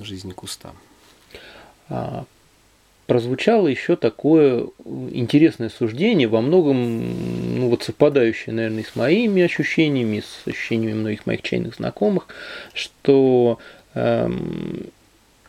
жизни 0.00 0.32
куста. 0.32 0.72
Прозвучало 3.06 3.68
еще 3.68 3.94
такое 3.94 4.66
интересное 5.12 5.68
суждение, 5.68 6.26
во 6.26 6.40
многом 6.40 7.58
ну, 7.60 7.68
вот 7.68 7.84
совпадающее, 7.84 8.54
наверное, 8.54 8.82
с 8.82 8.96
моими 8.96 9.42
ощущениями, 9.42 10.20
с 10.20 10.46
ощущениями 10.46 10.94
многих 10.94 11.24
моих 11.24 11.42
чайных 11.42 11.76
знакомых, 11.76 12.26
что 12.74 13.58
эм, 13.94 14.86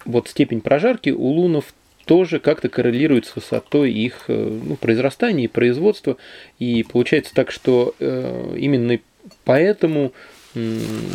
вот 0.06 0.28
степень 0.28 0.62
прожарки 0.62 1.10
у 1.10 1.26
лунов 1.26 1.74
тоже 2.06 2.40
как-то 2.40 2.70
коррелирует 2.70 3.26
с 3.26 3.36
высотой 3.36 3.92
их 3.92 4.26
э, 4.30 4.60
ну, 4.64 4.76
произрастания 4.76 5.46
и 5.46 5.50
производства. 5.50 6.18
И 6.58 6.84
получается 6.84 7.34
так, 7.36 7.52
что 7.52 7.96
э, 8.00 8.56
именно 8.58 9.00
поэтому 9.44 10.14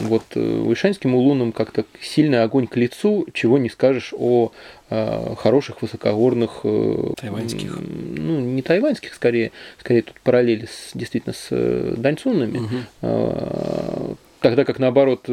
вот 0.03 0.25
вышанским 0.35 1.15
э, 1.15 1.17
улунам 1.17 1.53
как-то 1.53 1.85
сильный 2.01 2.43
огонь 2.43 2.67
к 2.67 2.77
лицу, 2.77 3.27
чего 3.33 3.59
не 3.59 3.69
скажешь 3.69 4.13
о 4.17 4.53
э, 4.91 5.35
хороших 5.37 5.83
высокогорных 5.83 6.61
э, 6.65 7.13
тайваньских. 7.17 7.79
Ну, 7.81 8.41
не 8.41 8.63
тайваньских, 8.63 9.15
скорее, 9.15 9.53
скорее 9.79 10.03
тут 10.03 10.21
параллели 10.21 10.67
с, 10.67 10.91
действительно 10.95 11.35
с 11.35 11.95
даньцунами. 11.97 12.59
Угу. 13.01 14.17
Тогда 14.41 14.65
как 14.65 14.81
наоборот 14.81 15.29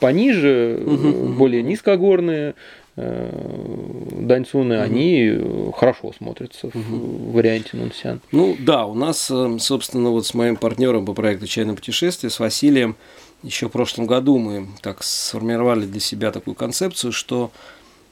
пониже, 0.00 0.82
угу, 0.84 1.32
более 1.34 1.62
низкогорные 1.62 2.54
Даньцуны, 2.96 4.76
угу. 4.76 4.82
они 4.82 5.72
хорошо 5.76 6.12
смотрятся 6.16 6.66
угу. 6.66 6.78
в 6.78 7.32
варианте 7.32 7.70
Нунсян. 7.74 8.20
Ну 8.32 8.56
да, 8.58 8.84
у 8.84 8.94
нас, 8.94 9.30
собственно, 9.58 10.10
вот 10.10 10.26
с 10.26 10.34
моим 10.34 10.56
партнером 10.56 11.06
по 11.06 11.14
проекту 11.14 11.46
«Чайное 11.46 11.74
путешествие», 11.74 12.30
с 12.30 12.40
Василием, 12.40 12.96
еще 13.42 13.68
в 13.68 13.70
прошлом 13.70 14.06
году 14.06 14.38
мы 14.38 14.66
так 14.82 15.02
сформировали 15.02 15.86
для 15.86 16.00
себя 16.00 16.30
такую 16.30 16.54
концепцию, 16.54 17.12
что 17.12 17.50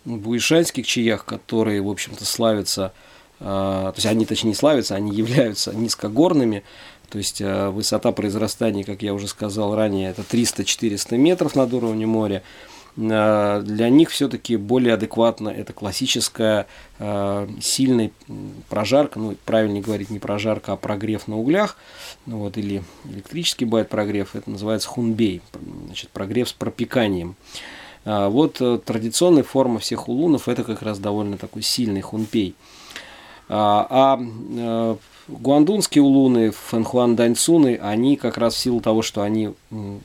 в 0.05 0.17
буишанских 0.17 0.87
чаях, 0.87 1.25
которые, 1.25 1.83
в 1.83 1.89
общем-то, 1.89 2.25
славятся, 2.25 2.93
то 3.39 3.93
есть 3.95 4.07
они, 4.07 4.25
точнее, 4.27 4.51
не 4.51 4.55
славятся, 4.55 4.95
они 4.95 5.15
являются 5.15 5.75
низкогорными, 5.75 6.63
то 7.11 7.19
есть 7.19 7.43
высота 7.43 8.13
произрастания, 8.13 8.85
как 8.85 9.03
я 9.03 9.13
уже 9.13 9.29
сказал 9.29 9.75
ранее, 9.75 10.11
это 10.11 10.23
300-400 10.23 11.17
метров 11.19 11.57
над 11.57 11.75
уровнем 11.75 12.09
моря– 12.09 12.43
Э, 12.53 12.78
для 12.99 13.89
них 13.91 14.11
все-таки 14.11 14.57
более 14.57 14.95
адекватно 14.95 15.51
это 15.51 15.73
классическая 15.73 16.67
э, 16.99 17.49
сильная 17.61 18.11
прожарка, 18.69 19.21
ну, 19.21 19.37
правильнее 19.45 19.83
говорить 19.83 20.11
не 20.11 20.19
прожарка, 20.19 20.73
а 20.73 20.77
прогрев 20.77 21.29
на 21.29 21.39
углях, 21.39 21.77
ну, 22.27 22.39
вот, 22.39 22.59
или 22.59 22.83
электрический 23.05 23.67
бывает 23.67 23.89
прогрев, 23.89 24.35
это 24.35 24.51
называется 24.51 24.89
хунбей, 24.89 25.43
значит, 25.87 26.11
прогрев 26.11 26.49
с 26.49 26.53
пропеканием. 26.53 27.37
А 28.05 28.29
вот 28.29 28.61
э, 28.61 28.81
традиционная 28.85 29.45
форма 29.45 29.79
всех 29.79 30.09
улунов 30.09 30.49
это 30.49 30.65
как 30.65 30.83
раз 30.83 30.99
довольно 30.99 31.37
такой 31.37 31.63
сильный 31.63 32.01
хунпей. 32.01 32.57
А 33.49 34.19
Гуандунские 35.29 36.03
улуны, 36.03 36.53
фэнхуан 36.53 37.15
даньцуны, 37.15 37.79
они 37.83 38.17
как 38.17 38.39
раз 38.39 38.55
в 38.55 38.59
силу 38.59 38.81
того, 38.81 39.03
что 39.03 39.21
они 39.21 39.53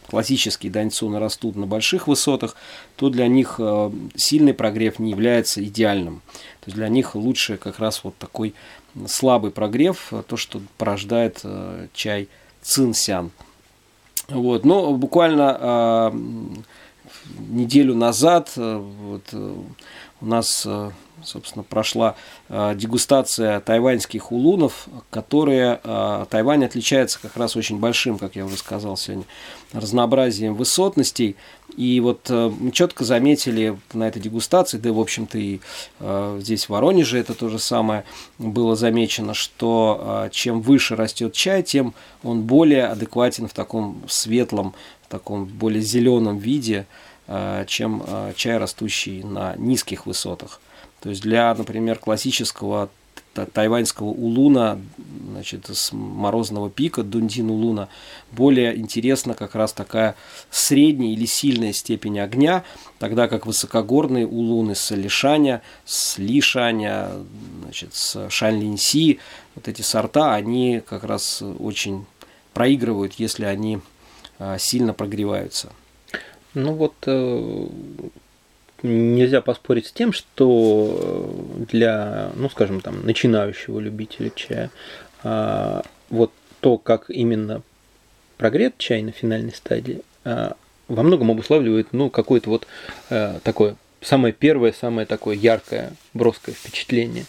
классические 0.10 0.70
даньцуны 0.70 1.18
растут 1.18 1.56
на 1.56 1.66
больших 1.66 2.10
высотах, 2.10 2.58
то 2.98 3.10
для 3.10 3.28
них 3.28 3.56
э, 3.58 3.92
сильный 4.18 4.54
прогрев 4.54 5.00
не 5.00 5.12
является 5.12 5.64
идеальным. 5.64 6.22
То 6.60 6.68
есть 6.68 6.76
для 6.76 6.90
них 6.90 7.16
лучше 7.16 7.56
как 7.56 7.80
раз 7.80 8.04
вот 8.04 8.18
такой 8.18 8.54
слабый 9.08 9.52
прогрев, 9.52 10.12
э, 10.12 10.24
то, 10.28 10.36
что 10.36 10.62
порождает 10.78 11.40
э, 11.46 11.88
чай 11.94 12.28
цинсян. 12.62 13.32
Вот. 14.28 14.66
Но 14.66 14.94
буквально 14.94 16.12
неделю 17.48 17.96
назад 17.96 18.52
вот, 18.56 19.34
у 19.34 20.26
нас 20.26 20.68
собственно, 21.26 21.64
прошла 21.64 22.16
э, 22.50 22.74
дегустация 22.76 23.60
тайваньских 23.60 24.32
улунов, 24.32 24.88
которые 25.10 25.80
э, 25.84 26.26
Тайвань 26.30 26.66
отличается 26.66 27.20
как 27.22 27.38
раз 27.38 27.56
очень 27.56 27.80
большим, 27.80 28.18
как 28.18 28.36
я 28.36 28.46
уже 28.46 28.58
сказал 28.58 28.98
сегодня, 28.98 29.26
разнообразием 29.72 30.56
высотностей. 30.56 31.36
И 31.76 32.00
вот 32.00 32.28
э, 32.30 32.52
мы 32.60 32.72
четко 32.72 33.04
заметили 33.04 33.78
на 33.94 34.08
этой 34.08 34.22
дегустации, 34.22 34.78
да, 34.78 34.92
в 34.92 35.00
общем-то, 35.00 35.38
и 35.38 35.60
здесь 36.40 36.66
в 36.66 36.70
Воронеже 36.70 37.18
это 37.18 37.34
то 37.34 37.50
же 37.50 37.60
самое 37.60 38.04
было 38.38 38.76
замечено, 38.76 39.34
что 39.34 40.28
чем 40.32 40.62
выше 40.62 40.96
растет 40.96 41.34
чай, 41.34 41.64
тем 41.64 41.94
он 42.24 42.44
более 42.44 42.86
адекватен 42.86 43.48
в 43.48 43.54
таком 43.54 44.04
светлом, 44.08 44.74
в 45.04 45.08
таком 45.08 45.46
более 45.46 45.82
зеленом 45.82 46.38
виде, 46.38 46.86
чем 47.68 48.04
чай, 48.36 48.58
растущий 48.58 49.24
на 49.24 49.56
низких 49.56 50.06
высотах. 50.06 50.60
То 51.04 51.10
есть 51.10 51.22
для, 51.22 51.54
например, 51.54 52.00
классического 52.00 52.90
тайваньского 53.34 54.08
улуна, 54.08 54.80
значит, 55.32 55.66
с 55.68 55.92
морозного 55.92 56.70
пика, 56.70 57.04
дундин 57.04 57.50
улуна, 57.50 57.90
более 58.32 58.78
интересна 58.78 59.34
как 59.34 59.54
раз 59.54 59.74
такая 59.74 60.16
средняя 60.50 61.12
или 61.12 61.26
сильная 61.26 61.74
степень 61.74 62.22
огня, 62.22 62.64
тогда 63.00 63.28
как 63.28 63.46
высокогорные 63.46 64.26
улуны 64.26 64.76
с 64.76 64.92
лишаня, 64.92 65.62
с 65.84 66.18
лишаня, 66.20 67.10
значит, 67.64 67.94
с 67.96 68.30
шанлинси, 68.30 69.20
вот 69.56 69.68
эти 69.68 69.82
сорта, 69.82 70.34
они 70.34 70.82
как 70.88 71.04
раз 71.04 71.44
очень 71.60 72.06
проигрывают, 72.54 73.16
если 73.18 73.44
они 73.44 73.82
а, 74.40 74.58
сильно 74.58 74.94
прогреваются. 74.94 75.74
Ну 76.54 76.74
вот 76.76 76.94
э, 77.08 77.68
нельзя 78.84 79.42
поспорить 79.42 79.88
с 79.88 79.92
тем, 79.92 80.12
что 80.12 81.56
э, 81.60 81.66
для, 81.72 82.32
ну, 82.36 82.50
скажем, 82.50 82.82
там, 82.82 83.06
начинающего 83.06 83.80
любителя 83.80 84.32
чая, 84.36 84.70
а, 85.24 85.84
вот 86.10 86.32
то, 86.60 86.78
как 86.78 87.10
именно 87.10 87.62
прогрет 88.38 88.78
чай 88.78 89.02
на 89.02 89.12
финальной 89.12 89.54
стадии, 89.54 90.02
а, 90.26 90.56
во 90.88 91.04
многом 91.04 91.32
обуславливает, 91.32 91.88
ну, 91.94 92.10
какое-то 92.10 92.50
вот 92.50 92.68
а, 93.10 93.40
такое 93.44 93.78
самое 94.02 94.34
первое, 94.34 94.74
самое 94.74 95.08
такое 95.08 95.36
яркое, 95.36 95.94
броское 96.14 96.54
впечатление. 96.54 97.24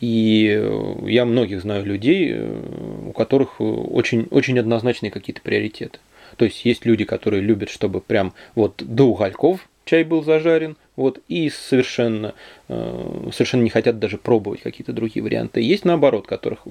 И 0.00 0.60
я 1.06 1.24
многих 1.24 1.62
знаю 1.62 1.84
людей, 1.84 2.36
у 2.38 3.12
которых 3.12 3.60
очень, 3.60 4.26
очень 4.30 4.58
однозначные 4.58 5.10
какие-то 5.10 5.42
приоритеты. 5.42 5.98
То 6.36 6.44
есть 6.44 6.64
есть 6.64 6.86
люди, 6.86 7.04
которые 7.04 7.42
любят, 7.42 7.68
чтобы 7.68 8.00
прям 8.00 8.32
вот 8.54 8.82
до 8.84 9.04
угольков 9.04 9.68
чай 9.84 10.04
был 10.04 10.22
зажарен, 10.22 10.76
вот, 10.98 11.20
и 11.28 11.48
совершенно, 11.48 12.34
э, 12.66 13.28
совершенно 13.32 13.62
не 13.62 13.70
хотят 13.70 14.00
даже 14.00 14.18
пробовать 14.18 14.62
какие-то 14.62 14.92
другие 14.92 15.22
варианты. 15.22 15.60
Есть 15.60 15.84
наоборот, 15.84 16.26
которых, 16.26 16.62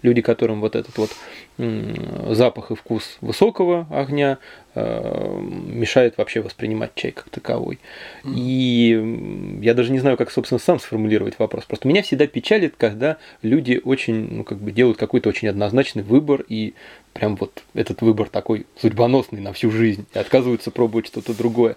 люди, 0.00 0.22
которым 0.22 0.62
вот 0.62 0.74
этот 0.74 0.96
вот 0.96 1.10
запах 1.58 2.70
и 2.70 2.74
вкус 2.74 3.18
высокого 3.20 3.86
огня 3.90 4.38
э, 4.74 5.40
мешает 5.40 6.16
вообще 6.16 6.40
воспринимать 6.40 6.92
чай 6.94 7.12
как 7.12 7.28
таковой. 7.28 7.78
И 8.24 9.60
я 9.60 9.74
даже 9.74 9.92
не 9.92 9.98
знаю, 9.98 10.16
как, 10.16 10.30
собственно, 10.30 10.58
сам 10.58 10.80
сформулировать 10.80 11.38
вопрос. 11.38 11.64
Просто 11.64 11.86
меня 11.86 12.02
всегда 12.02 12.26
печалит, 12.26 12.74
когда 12.78 13.18
люди 13.42 13.78
очень, 13.84 14.28
ну, 14.30 14.44
как 14.44 14.58
бы 14.58 14.72
делают 14.72 14.96
какой-то 14.96 15.28
очень 15.28 15.48
однозначный 15.48 16.02
выбор 16.02 16.44
и 16.48 16.72
прям 17.12 17.36
вот 17.36 17.62
этот 17.74 18.02
выбор 18.02 18.28
такой 18.28 18.66
судьбоносный 18.78 19.40
на 19.40 19.52
всю 19.52 19.70
жизнь 19.70 20.06
и 20.14 20.18
отказываются 20.18 20.70
пробовать 20.70 21.06
что-то 21.06 21.34
другое. 21.34 21.76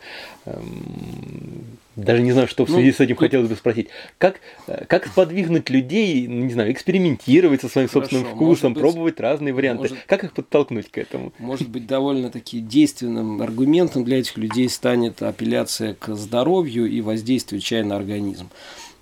Даже 2.04 2.22
не 2.22 2.32
знаю, 2.32 2.48
что 2.48 2.66
в 2.66 2.70
ну, 2.70 2.76
связи 2.76 2.88
ну, 2.88 2.94
с 2.94 3.00
этим 3.00 3.16
тут... 3.16 3.26
хотелось 3.26 3.50
бы 3.50 3.56
спросить. 3.56 3.90
Как, 4.18 4.40
как 4.88 5.08
сподвигнуть 5.08 5.70
людей, 5.70 6.28
не 6.28 6.52
знаю, 6.52 6.72
экспериментировать 6.72 7.62
со 7.62 7.70
своим 7.70 7.88
Хорошо, 7.88 8.10
собственным 8.10 8.36
вкусом, 8.36 8.74
быть, 8.74 8.82
пробовать 8.82 9.20
разные 9.20 9.54
варианты? 9.54 9.84
Может, 9.84 9.98
как 10.06 10.24
их 10.24 10.34
подтолкнуть 10.34 10.90
к 10.90 10.98
этому? 10.98 11.34
Может 11.40 11.70
быть, 11.70 11.88
довольно-таки 11.88 12.60
действенным 12.60 13.42
аргументом 13.42 14.04
для 14.04 14.20
этих 14.20 14.38
людей 14.38 14.70
станет 14.70 15.22
апелляция 15.22 15.94
к 15.94 16.16
здоровью 16.16 16.90
и 16.90 17.02
воздействию 17.02 17.62
чая 17.62 17.84
на 17.84 17.96
организм 17.96 18.50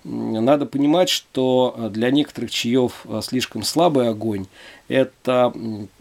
надо 0.04 0.66
понимать, 0.66 1.08
что 1.08 1.74
э, 1.76 1.90
для 1.90 2.10
некоторых 2.10 2.50
чаев 2.50 3.04
э, 3.04 3.20
слишком 3.22 3.62
слабый 3.62 4.08
огонь, 4.08 4.46
это 4.88 5.52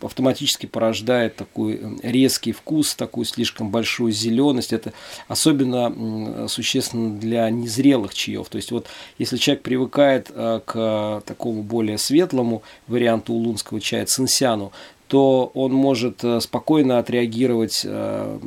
автоматически 0.01 0.65
порождает 0.65 1.35
такой 1.35 1.79
э, 1.81 1.95
резкий 2.03 2.51
вкус, 2.51 2.95
такую 2.95 3.25
слишком 3.25 3.69
большую 3.69 4.11
зеленость. 4.11 4.73
Это 4.73 4.93
особенно 5.27 6.47
существенно 6.47 7.17
для 7.17 7.49
незрелых 7.49 8.13
чаев. 8.13 8.49
То 8.49 8.57
есть 8.57 8.71
вот 8.71 8.87
если 9.17 9.37
человек 9.37 9.63
привыкает 9.63 10.31
к 10.31 11.23
такому 11.25 11.63
более 11.63 11.97
светлому 11.97 12.63
варианту 12.87 13.33
улунского 13.33 13.81
чая, 13.81 14.05
цинсяну, 14.05 14.71
то 15.07 15.51
он 15.53 15.73
может 15.73 16.23
э, 16.23 16.41
спокойно 16.41 16.99
отреагировать 16.99 17.81
э, 17.85 18.39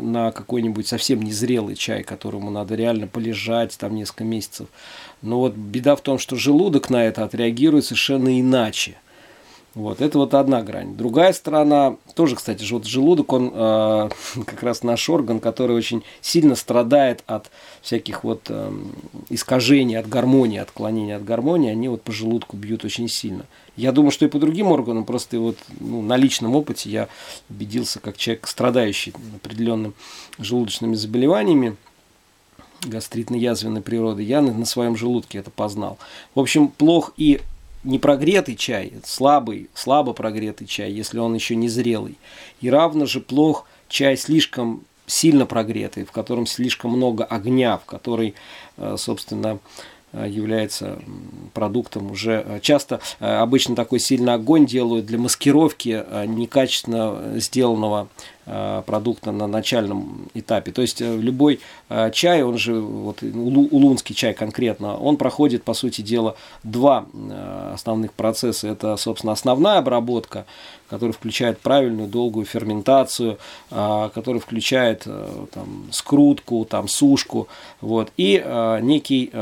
на 0.00 0.32
какой-нибудь 0.32 0.86
совсем 0.86 1.22
незрелый 1.22 1.76
чай, 1.76 2.02
которому 2.02 2.50
надо 2.50 2.74
реально 2.74 3.06
полежать 3.06 3.76
там 3.78 3.94
несколько 3.94 4.24
месяцев. 4.24 4.68
Но 5.20 5.40
вот 5.40 5.54
беда 5.54 5.94
в 5.94 6.00
том, 6.00 6.18
что 6.18 6.36
желудок 6.36 6.88
на 6.88 7.04
это 7.04 7.24
отреагирует 7.24 7.84
совершенно 7.84 8.40
иначе. 8.40 8.96
Вот, 9.74 10.00
это 10.00 10.18
вот 10.18 10.34
одна 10.34 10.62
грань. 10.62 10.96
Другая 10.96 11.32
сторона, 11.32 11.96
тоже, 12.14 12.36
кстати, 12.36 12.62
же 12.62 12.74
вот 12.74 12.84
желудок, 12.84 13.32
он 13.32 13.50
э, 13.52 14.08
как 14.46 14.62
раз 14.62 14.84
наш 14.84 15.08
орган, 15.10 15.40
который 15.40 15.76
очень 15.76 16.04
сильно 16.20 16.54
страдает 16.54 17.24
от 17.26 17.50
всяких 17.82 18.22
вот 18.22 18.42
э, 18.48 18.72
искажений, 19.30 19.98
от 19.98 20.08
гармонии, 20.08 20.58
отклонений 20.58 21.16
от 21.16 21.24
гармонии, 21.24 21.70
они 21.70 21.88
вот 21.88 22.02
по 22.02 22.12
желудку 22.12 22.56
бьют 22.56 22.84
очень 22.84 23.08
сильно. 23.08 23.46
Я 23.76 23.90
думаю, 23.90 24.12
что 24.12 24.24
и 24.24 24.28
по 24.28 24.38
другим 24.38 24.68
органам, 24.70 25.04
просто 25.04 25.40
вот 25.40 25.56
ну, 25.80 26.02
на 26.02 26.16
личном 26.16 26.54
опыте 26.54 26.88
я 26.88 27.08
убедился, 27.50 27.98
как 27.98 28.16
человек, 28.16 28.46
страдающий 28.46 29.12
определенным 29.42 29.94
желудочными 30.38 30.94
заболеваниями, 30.94 31.76
гастритно-язвенной 32.82 33.82
природы, 33.82 34.22
я 34.22 34.40
на, 34.40 34.52
на 34.52 34.66
своем 34.66 34.96
желудке 34.96 35.38
это 35.38 35.50
познал. 35.50 35.98
В 36.36 36.40
общем, 36.40 36.68
плох 36.68 37.12
и 37.16 37.40
непрогретый 37.84 38.56
чай, 38.56 38.94
слабый, 39.04 39.68
слабо 39.74 40.12
прогретый 40.12 40.66
чай, 40.66 40.90
если 40.90 41.18
он 41.18 41.34
еще 41.34 41.54
не 41.54 41.68
зрелый. 41.68 42.18
И 42.60 42.70
равно 42.70 43.06
же 43.06 43.20
плох 43.20 43.66
чай 43.88 44.16
слишком 44.16 44.84
сильно 45.06 45.46
прогретый, 45.46 46.04
в 46.04 46.12
котором 46.12 46.46
слишком 46.46 46.92
много 46.92 47.24
огня, 47.24 47.78
в 47.78 47.84
который, 47.84 48.34
э, 48.76 48.96
собственно, 48.98 49.58
э, 50.12 50.26
является 50.28 50.98
продуктом 51.52 52.10
уже 52.10 52.42
э, 52.46 52.60
часто 52.60 53.00
обычно 53.18 53.76
такой 53.76 53.98
сильный 53.98 54.34
огонь 54.34 54.66
делают 54.66 55.06
для 55.06 55.18
маскировки 55.18 56.04
некачественно 56.26 57.38
сделанного 57.38 58.08
продукта 58.86 59.32
на 59.32 59.46
начальном 59.46 60.28
этапе. 60.34 60.70
То 60.72 60.82
есть 60.82 61.00
э, 61.00 61.16
любой 61.16 61.60
э, 61.88 62.10
чай, 62.12 62.42
он 62.42 62.58
же, 62.58 62.74
вот 62.74 63.22
улунский 63.22 64.14
чай 64.14 64.34
конкретно, 64.34 64.96
он 64.96 65.16
проходит, 65.16 65.64
по 65.64 65.74
сути 65.74 66.02
дела, 66.02 66.36
два 66.62 67.06
основных 67.72 68.12
процесса. 68.12 68.68
Это, 68.68 68.96
собственно, 68.96 69.32
основная 69.32 69.78
обработка, 69.78 70.44
которая 70.88 71.12
включает 71.12 71.58
правильную 71.58 72.08
долгую 72.08 72.44
ферментацию, 72.44 73.38
которая 73.70 74.40
включает 74.40 75.04
там, 75.52 75.86
скрутку, 75.90 76.64
там, 76.64 76.88
сушку, 76.88 77.48
вот, 77.80 78.12
и 78.16 78.44
некий 78.82 79.32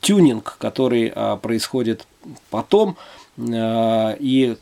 тюнинг, 0.00 0.56
который 0.58 1.12
происходит 1.42 2.06
потом, 2.50 2.96
Э, 2.96 3.23
и 3.36 4.56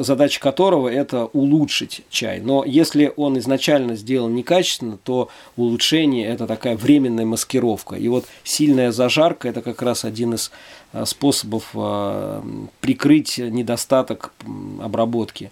задача 0.00 0.40
которого 0.40 0.88
это 0.88 1.26
улучшить 1.26 2.02
чай. 2.10 2.40
Но 2.40 2.64
если 2.64 3.12
он 3.16 3.38
изначально 3.38 3.94
сделан 3.94 4.34
некачественно, 4.34 4.98
то 5.02 5.28
улучшение 5.56 6.26
это 6.26 6.46
такая 6.46 6.76
временная 6.76 7.24
маскировка. 7.24 7.94
И 7.94 8.08
вот 8.08 8.26
сильная 8.42 8.90
зажарка 8.90 9.48
это 9.48 9.62
как 9.62 9.80
раз 9.82 10.04
один 10.04 10.34
из 10.34 10.50
э, 10.92 11.04
способов 11.04 11.70
э, 11.74 12.42
прикрыть 12.80 13.38
недостаток 13.38 14.32
обработки. 14.80 15.50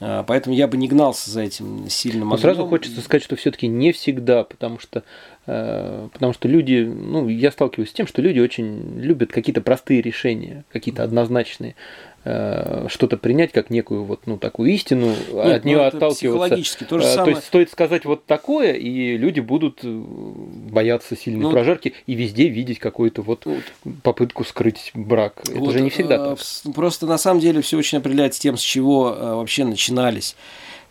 Поэтому 0.00 0.54
я 0.56 0.66
бы 0.66 0.76
не 0.76 0.88
гнался 0.88 1.30
за 1.30 1.42
этим 1.42 1.88
сильным 1.88 2.32
огнем. 2.32 2.42
сразу 2.42 2.66
хочется 2.66 3.00
сказать, 3.00 3.22
что 3.22 3.36
все-таки 3.36 3.68
не 3.68 3.92
всегда, 3.92 4.42
потому 4.42 4.78
что, 4.80 5.04
потому 5.46 6.32
что 6.32 6.48
люди, 6.48 6.84
ну, 6.84 7.28
я 7.28 7.52
сталкиваюсь 7.52 7.90
с 7.90 7.92
тем, 7.92 8.06
что 8.06 8.20
люди 8.20 8.40
очень 8.40 9.00
любят 9.00 9.30
какие-то 9.30 9.60
простые 9.60 10.02
решения, 10.02 10.64
какие-то 10.72 11.04
однозначные. 11.04 11.76
Э, 12.26 12.86
что-то 12.88 13.18
принять 13.18 13.52
как 13.52 13.68
некую 13.68 14.04
вот 14.04 14.20
ну 14.24 14.38
такую 14.38 14.70
истину, 14.70 15.08
Нет, 15.30 15.56
от 15.56 15.64
нее 15.66 15.76
ну, 15.76 15.84
отталкиваться. 15.84 16.86
То, 16.86 16.98
же 16.98 17.04
самое... 17.04 17.24
то 17.24 17.30
есть 17.36 17.46
стоит 17.46 17.70
сказать 17.70 18.06
вот 18.06 18.24
такое, 18.24 18.72
и 18.72 19.18
люди 19.18 19.40
будут 19.40 19.80
э, 19.82 19.88
бояться 19.88 21.16
сильной 21.16 21.42
ну, 21.42 21.50
прожарки 21.50 21.92
и 22.06 22.14
везде 22.14 22.48
видеть 22.48 22.78
какую-то 22.78 23.20
вот, 23.20 23.44
вот 23.44 23.62
попытку 24.02 24.42
скрыть 24.44 24.90
брак. 24.94 25.42
Это 25.44 25.58
вот, 25.58 25.72
же 25.72 25.82
не 25.82 25.90
всегда 25.90 26.14
а, 26.14 26.36
так. 26.36 26.74
Просто 26.74 27.04
на 27.06 27.18
самом 27.18 27.40
деле 27.40 27.60
все 27.60 27.76
очень 27.76 27.98
определяется 27.98 28.40
тем, 28.40 28.56
с 28.56 28.62
чего 28.62 29.14
вообще 29.20 29.66
начинались 29.66 30.34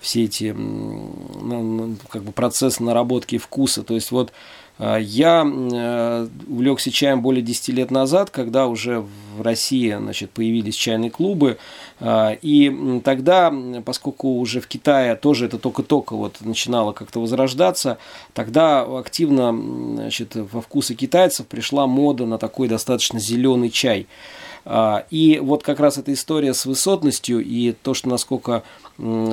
все 0.03 0.25
эти 0.25 0.51
ну, 0.51 1.95
как 2.09 2.23
бы 2.23 2.33
процессы 2.33 2.83
наработки 2.83 3.37
вкуса. 3.37 3.83
То 3.83 3.95
есть 3.95 4.11
вот 4.11 4.33
а, 4.77 4.97
я 4.97 5.45
э, 5.45 6.27
увлекся 6.47 6.91
чаем 6.91 7.21
более 7.21 7.41
10 7.41 7.69
лет 7.69 7.89
назад, 7.89 8.29
когда 8.29 8.67
уже 8.67 9.05
в 9.37 9.41
России 9.41 9.95
значит, 9.95 10.31
появились 10.31 10.75
чайные 10.75 11.09
клубы. 11.09 11.57
А, 12.01 12.35
и 12.41 12.99
тогда, 13.03 13.53
поскольку 13.85 14.39
уже 14.39 14.59
в 14.59 14.67
Китае 14.67 15.15
тоже 15.15 15.45
это 15.45 15.57
только-только 15.57 16.15
вот 16.15 16.41
начинало 16.41 16.91
как-то 16.91 17.21
возрождаться, 17.21 17.97
тогда 18.33 18.81
активно 18.81 19.51
значит, 19.53 20.35
во 20.35 20.61
вкусы 20.61 20.95
китайцев 20.95 21.47
пришла 21.47 21.87
мода 21.87 22.25
на 22.25 22.37
такой 22.37 22.67
достаточно 22.67 23.19
зеленый 23.19 23.69
чай. 23.69 24.07
А, 24.65 25.05
и 25.09 25.39
вот 25.39 25.63
как 25.63 25.79
раз 25.79 25.97
эта 25.97 26.13
история 26.13 26.53
с 26.53 26.65
высотностью 26.65 27.43
и 27.43 27.71
то, 27.71 27.93
что 27.93 28.09
насколько 28.09 28.63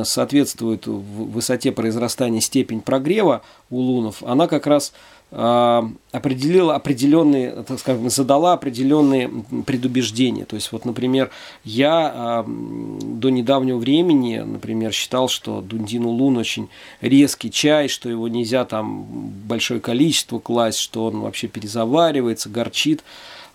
соответствует 0.05 0.87
высоте 0.87 1.71
произрастания 1.71 2.41
степень 2.41 2.81
прогрева 2.81 3.43
у 3.69 3.79
лунов, 3.79 4.23
она 4.23 4.47
как 4.47 4.67
раз 4.67 4.93
а, 5.33 5.89
определила 6.11 6.75
определенные, 6.75 7.63
так 7.63 7.79
скажем, 7.79 8.11
задала 8.11 8.53
определенные 8.53 9.29
предубеждения. 9.65 10.45
То 10.45 10.57
есть, 10.57 10.73
вот, 10.73 10.85
например, 10.85 11.31
я 11.63 12.13
а, 12.13 12.45
до 12.47 13.31
недавнего 13.31 13.79
времени, 13.79 14.39
например, 14.39 14.93
считал, 14.93 15.29
что 15.29 15.61
Дундин 15.61 16.05
Улун 16.05 16.37
очень 16.37 16.69
резкий 17.01 17.51
чай, 17.51 17.87
что 17.87 18.09
его 18.09 18.27
нельзя 18.27 18.65
там 18.65 19.05
большое 19.47 19.79
количество 19.79 20.41
класть, 20.41 20.79
что 20.79 21.07
он 21.07 21.21
вообще 21.21 21.47
перезаваривается, 21.47 22.49
горчит. 22.49 23.05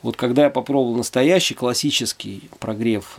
Вот 0.02 0.18
когда 0.18 0.44
я 0.44 0.50
попробовал 0.50 0.96
настоящий 0.96 1.54
классический 1.54 2.50
прогрев 2.60 3.18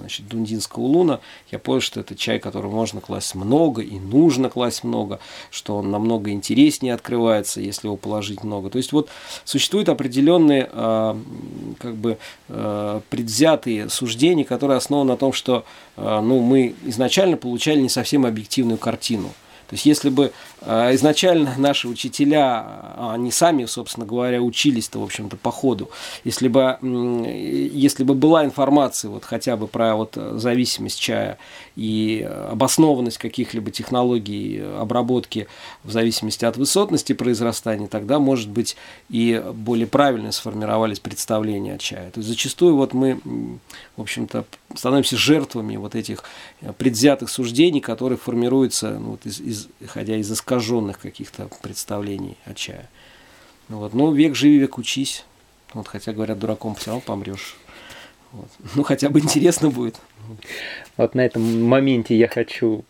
значит, 0.00 0.28
дундинского 0.28 0.84
луна, 0.84 1.20
я 1.50 1.58
понял, 1.58 1.80
что 1.80 2.00
это 2.00 2.14
чай, 2.14 2.38
который 2.38 2.70
можно 2.70 3.00
класть 3.00 3.34
много 3.34 3.82
и 3.82 3.98
нужно 3.98 4.50
класть 4.50 4.84
много, 4.84 5.18
что 5.50 5.76
он 5.76 5.90
намного 5.90 6.30
интереснее 6.30 6.94
открывается, 6.94 7.60
если 7.60 7.88
его 7.88 7.96
положить 7.96 8.44
много. 8.44 8.70
То 8.70 8.78
есть 8.78 8.92
вот 8.92 9.08
существуют 9.44 9.88
определенные 9.88 10.68
э, 10.70 11.14
как 11.78 11.96
бы 11.96 12.18
э, 12.48 13.00
предвзятые 13.08 13.88
суждения, 13.88 14.44
которые 14.44 14.76
основаны 14.76 15.12
на 15.12 15.16
том, 15.16 15.32
что 15.32 15.64
э, 15.96 16.20
ну, 16.20 16.40
мы 16.40 16.74
изначально 16.84 17.36
получали 17.36 17.80
не 17.80 17.88
совсем 17.88 18.26
объективную 18.26 18.78
картину. 18.78 19.32
То 19.68 19.74
есть, 19.74 19.84
если 19.84 20.10
бы 20.10 20.26
э, 20.26 20.55
изначально 20.62 21.54
наши 21.58 21.86
учителя, 21.88 22.64
а, 22.96 23.12
они 23.14 23.30
сами, 23.30 23.66
собственно 23.66 24.06
говоря, 24.06 24.40
учились-то, 24.40 24.98
в 24.98 25.04
общем-то, 25.04 25.36
по 25.36 25.50
ходу, 25.50 25.90
если 26.24 26.48
бы, 26.48 26.78
если 26.82 28.04
бы 28.04 28.14
была 28.14 28.44
информация 28.44 29.10
вот 29.10 29.24
хотя 29.24 29.56
бы 29.56 29.66
про 29.66 29.94
вот 29.96 30.16
зависимость 30.16 30.98
чая 30.98 31.38
и 31.76 32.28
обоснованность 32.50 33.18
каких-либо 33.18 33.70
технологий 33.70 34.62
обработки 34.78 35.46
в 35.84 35.90
зависимости 35.90 36.44
от 36.44 36.56
высотности 36.56 37.12
произрастания, 37.12 37.86
тогда, 37.86 38.18
может 38.18 38.48
быть, 38.48 38.76
и 39.10 39.42
более 39.54 39.86
правильно 39.86 40.32
сформировались 40.32 41.00
представления 41.00 41.74
о 41.74 41.78
чае. 41.78 42.10
То 42.10 42.20
есть, 42.20 42.28
зачастую 42.28 42.76
вот 42.76 42.94
мы, 42.94 43.20
в 43.96 44.00
общем-то, 44.00 44.44
становимся 44.74 45.16
жертвами 45.16 45.76
вот 45.76 45.94
этих 45.94 46.24
предвзятых 46.78 47.30
суждений, 47.30 47.80
которые 47.80 48.18
формируются 48.18 48.98
ну, 48.98 49.12
вот 49.12 49.26
из, 49.26 49.40
из, 49.40 49.68
исходя 49.80 50.16
из 50.16 50.30
искаженных 50.46 51.00
каких-то 51.00 51.48
представлений 51.60 52.36
о 52.44 52.54
чае. 52.54 52.88
Ну, 53.68 53.78
вот. 53.78 53.94
Ну, 53.94 54.12
век 54.12 54.36
живи, 54.36 54.58
век 54.58 54.78
учись. 54.78 55.24
Вот, 55.74 55.88
хотя, 55.88 56.12
говорят, 56.12 56.38
дураком 56.38 56.76
все 56.76 56.90
равно 56.90 57.02
помрешь. 57.04 57.56
Вот. 58.30 58.48
Ну, 58.76 58.84
хотя 58.84 59.08
бы 59.08 59.18
интересно 59.18 59.70
будет. 59.70 59.96
Вот 60.96 61.16
на 61.16 61.22
этом 61.22 61.64
моменте 61.64 62.16
я 62.16 62.28
хочу 62.28 62.84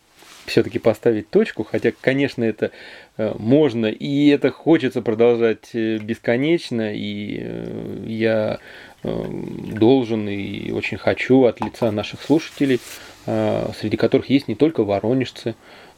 все-таки 0.45 0.77
поставить 0.77 1.31
точку, 1.31 1.63
хотя, 1.63 1.91
конечно, 1.99 2.43
это 2.43 2.71
э, 3.17 3.33
можно, 3.39 3.87
и 3.87 4.27
это 4.27 4.51
хочется 4.51 5.01
продолжать 5.01 5.71
э, 5.73 5.97
бесконечно, 5.97 6.93
и 6.95 7.39
э, 7.41 8.03
я 8.07 8.59
должен 9.03 10.27
и 10.27 10.71
очень 10.71 10.97
хочу 10.97 11.45
от 11.45 11.61
лица 11.61 11.91
наших 11.91 12.21
слушателей, 12.21 12.81
среди 13.25 13.95
которых 13.95 14.29
есть 14.29 14.47
не 14.47 14.55
только 14.55 14.83
воронежцы, 14.83 15.55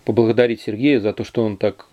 поблагодарить 0.10 0.62
Сергея 0.62 1.00
за 1.00 1.14
то, 1.14 1.24
что 1.24 1.44
он 1.44 1.56
так 1.56 1.86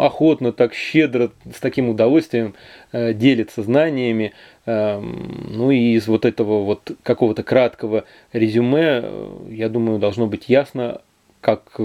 охотно, 0.00 0.50
так 0.50 0.74
щедро, 0.74 1.30
с 1.54 1.60
таким 1.60 1.88
удовольствием 1.88 2.54
делится 2.92 3.62
знаниями. 3.62 4.32
Эм, 4.66 5.50
ну 5.50 5.70
и 5.70 5.94
из 5.94 6.08
вот 6.08 6.24
этого 6.24 6.64
вот 6.64 6.90
какого-то 7.04 7.44
краткого 7.44 8.06
резюме, 8.32 9.04
я 9.50 9.68
думаю, 9.68 10.00
должно 10.00 10.26
быть 10.26 10.48
ясно, 10.48 11.00
как 11.40 11.78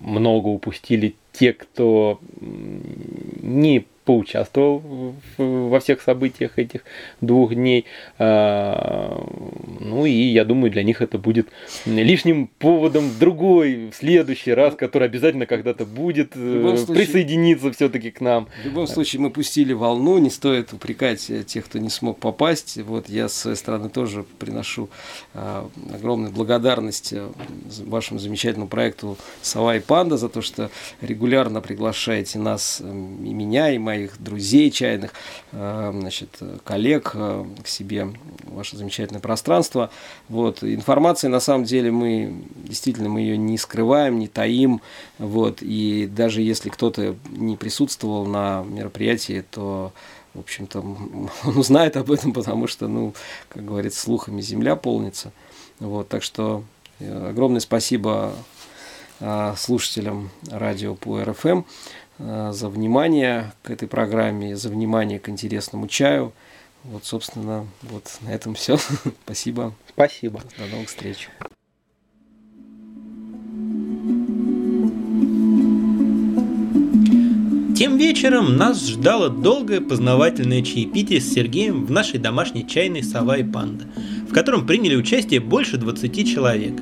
много 0.00 0.48
упустили 0.48 1.14
те, 1.30 1.52
кто 1.52 2.18
не 2.40 3.86
поучаствовал 4.04 5.14
во 5.38 5.80
всех 5.80 6.02
событиях 6.02 6.58
этих 6.58 6.82
двух 7.20 7.54
дней. 7.54 7.86
А, 8.18 9.24
ну 9.80 10.06
и 10.06 10.10
я 10.10 10.44
думаю, 10.44 10.70
для 10.70 10.82
них 10.82 11.00
это 11.02 11.18
будет 11.18 11.48
лишним 11.86 12.48
поводом 12.58 13.10
другой, 13.18 13.90
в 13.90 13.94
следующий 13.94 14.52
раз, 14.52 14.74
который 14.74 15.08
обязательно 15.08 15.46
когда-то 15.46 15.86
будет 15.86 16.32
э, 16.34 16.76
случае, 16.76 16.96
присоединиться 16.96 17.70
все-таки 17.72 18.10
к 18.10 18.20
нам. 18.20 18.48
В 18.62 18.66
любом 18.66 18.86
случае 18.86 19.20
мы 19.20 19.30
пустили 19.30 19.72
волну, 19.72 20.18
не 20.18 20.30
стоит 20.30 20.72
упрекать 20.72 21.30
тех, 21.46 21.64
кто 21.64 21.78
не 21.78 21.90
смог 21.90 22.18
попасть. 22.18 22.78
Вот 22.78 23.08
я 23.08 23.28
с 23.28 23.34
своей 23.34 23.56
стороны 23.56 23.88
тоже 23.88 24.24
приношу 24.38 24.88
а, 25.34 25.68
огромную 25.94 26.32
благодарность 26.32 27.12
э, 27.12 27.28
вашему 27.84 28.18
замечательному 28.18 28.68
проекту 28.68 29.16
«Сова 29.42 29.76
и 29.76 29.80
панда» 29.80 30.16
за 30.16 30.28
то, 30.28 30.42
что 30.42 30.70
регулярно 31.00 31.60
приглашаете 31.60 32.38
нас, 32.38 32.80
и 32.80 32.84
меня, 32.84 33.70
и 33.70 33.78
моих 33.78 34.01
моих 34.02 34.22
друзей 34.22 34.70
чайных, 34.70 35.12
э, 35.52 35.92
значит, 35.94 36.40
коллег 36.64 37.12
э, 37.14 37.44
к 37.62 37.68
себе 37.68 38.08
ваше 38.44 38.76
замечательное 38.76 39.20
пространство. 39.20 39.90
Вот. 40.28 40.62
Информации, 40.62 41.28
на 41.28 41.40
самом 41.40 41.64
деле, 41.64 41.90
мы 41.90 42.44
действительно 42.54 43.08
мы 43.08 43.20
ее 43.20 43.36
не 43.36 43.58
скрываем, 43.58 44.18
не 44.18 44.28
таим. 44.28 44.80
Вот. 45.18 45.58
И 45.60 46.08
даже 46.10 46.42
если 46.42 46.68
кто-то 46.68 47.16
не 47.30 47.56
присутствовал 47.56 48.26
на 48.26 48.64
мероприятии, 48.64 49.44
то 49.50 49.92
в 50.34 50.40
общем-то, 50.40 50.80
он 51.44 51.56
узнает 51.56 51.96
об 51.96 52.10
этом, 52.10 52.32
потому 52.32 52.66
что, 52.66 52.88
ну, 52.88 53.14
как 53.48 53.64
говорится, 53.64 54.00
слухами 54.00 54.40
земля 54.40 54.76
полнится. 54.76 55.32
Вот, 55.78 56.08
так 56.08 56.22
что 56.22 56.64
э, 56.98 57.30
огромное 57.30 57.60
спасибо 57.60 58.34
слушателям 59.56 60.30
радио 60.50 60.96
по 60.96 61.22
РФМ. 61.22 61.62
Э, 62.24 62.52
за 62.52 62.68
внимание 62.68 63.52
к 63.62 63.70
этой 63.70 63.88
программе, 63.88 64.56
за 64.56 64.68
внимание 64.68 65.18
к 65.18 65.28
интересному 65.28 65.88
чаю. 65.88 66.32
Вот, 66.84 67.04
собственно, 67.04 67.66
вот 67.82 68.18
на 68.20 68.30
этом 68.30 68.54
все. 68.54 68.78
Спасибо. 69.24 69.74
Спасибо. 69.88 70.40
До 70.58 70.66
новых 70.66 70.88
встреч. 70.88 71.28
Тем 77.76 77.96
вечером 77.96 78.56
нас 78.56 78.86
ждало 78.86 79.28
долгое 79.28 79.80
познавательное 79.80 80.62
чаепитие 80.62 81.20
с 81.20 81.32
Сергеем 81.32 81.84
в 81.84 81.90
нашей 81.90 82.20
домашней 82.20 82.68
чайной 82.68 83.02
«Сова 83.02 83.38
и 83.38 83.42
панда», 83.42 83.86
в 84.28 84.32
котором 84.32 84.66
приняли 84.66 84.94
участие 84.94 85.40
больше 85.40 85.78
20 85.78 86.32
человек. 86.32 86.74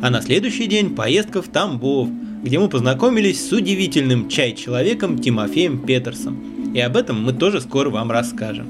А 0.00 0.08
на 0.08 0.22
следующий 0.22 0.66
день 0.66 0.94
поездка 0.94 1.42
в 1.42 1.48
Тамбов– 1.48 2.08
где 2.46 2.60
мы 2.60 2.68
познакомились 2.68 3.44
с 3.44 3.52
удивительным 3.52 4.28
чай-человеком 4.28 5.18
Тимофеем 5.18 5.80
Петерсом. 5.80 6.72
И 6.74 6.78
об 6.78 6.96
этом 6.96 7.20
мы 7.20 7.32
тоже 7.32 7.60
скоро 7.60 7.90
вам 7.90 8.12
расскажем. 8.12 8.68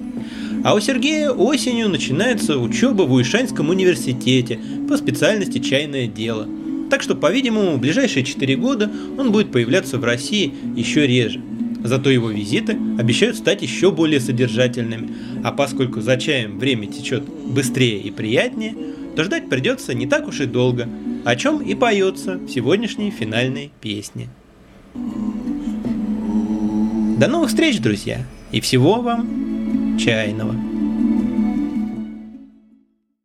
А 0.65 0.75
у 0.75 0.81
Сергея 0.81 1.31
осенью 1.31 1.91
начинается 1.91 2.59
учеба 2.59 3.03
в 3.03 3.12
Уишанском 3.12 3.69
университете 3.69 4.59
по 4.89 4.97
специальности 4.97 5.59
«Чайное 5.59 6.07
дело». 6.07 6.49
Так 6.89 7.03
что, 7.03 7.15
по-видимому, 7.15 7.73
в 7.73 7.81
ближайшие 7.81 8.25
4 8.25 8.57
года 8.57 8.91
он 9.19 9.31
будет 9.31 9.53
появляться 9.53 9.99
в 9.99 10.05
России 10.05 10.55
еще 10.75 11.07
реже. 11.07 11.43
Зато 11.85 12.09
его 12.09 12.31
визиты 12.31 12.79
обещают 12.99 13.37
стать 13.37 13.61
еще 13.61 13.91
более 13.91 14.21
содержательными, 14.21 15.11
а 15.45 15.53
поскольку 15.53 16.01
за 16.01 16.17
чаем 16.17 16.59
время 16.59 16.87
течет 16.87 17.25
быстрее 17.25 18.01
и 18.01 18.11
приятнее, 18.11 18.75
то 19.15 19.23
ждать 19.23 19.51
придется 19.51 19.93
не 19.93 20.07
так 20.07 20.27
уж 20.29 20.41
и 20.41 20.47
долго– 20.47 20.89
о 21.27 21.35
чем 21.35 21.61
и 21.61 21.75
поется 21.75 22.35
в 22.37 22.49
сегодняшней 22.49 23.11
финальной 23.11 23.73
песне. 23.81 24.29
До 27.19 27.27
новых 27.27 27.49
встреч, 27.49 27.81
друзья, 27.81 28.25
и 28.53 28.61
всего 28.61 29.01
вам 29.01 29.99
чайного. 29.99 30.55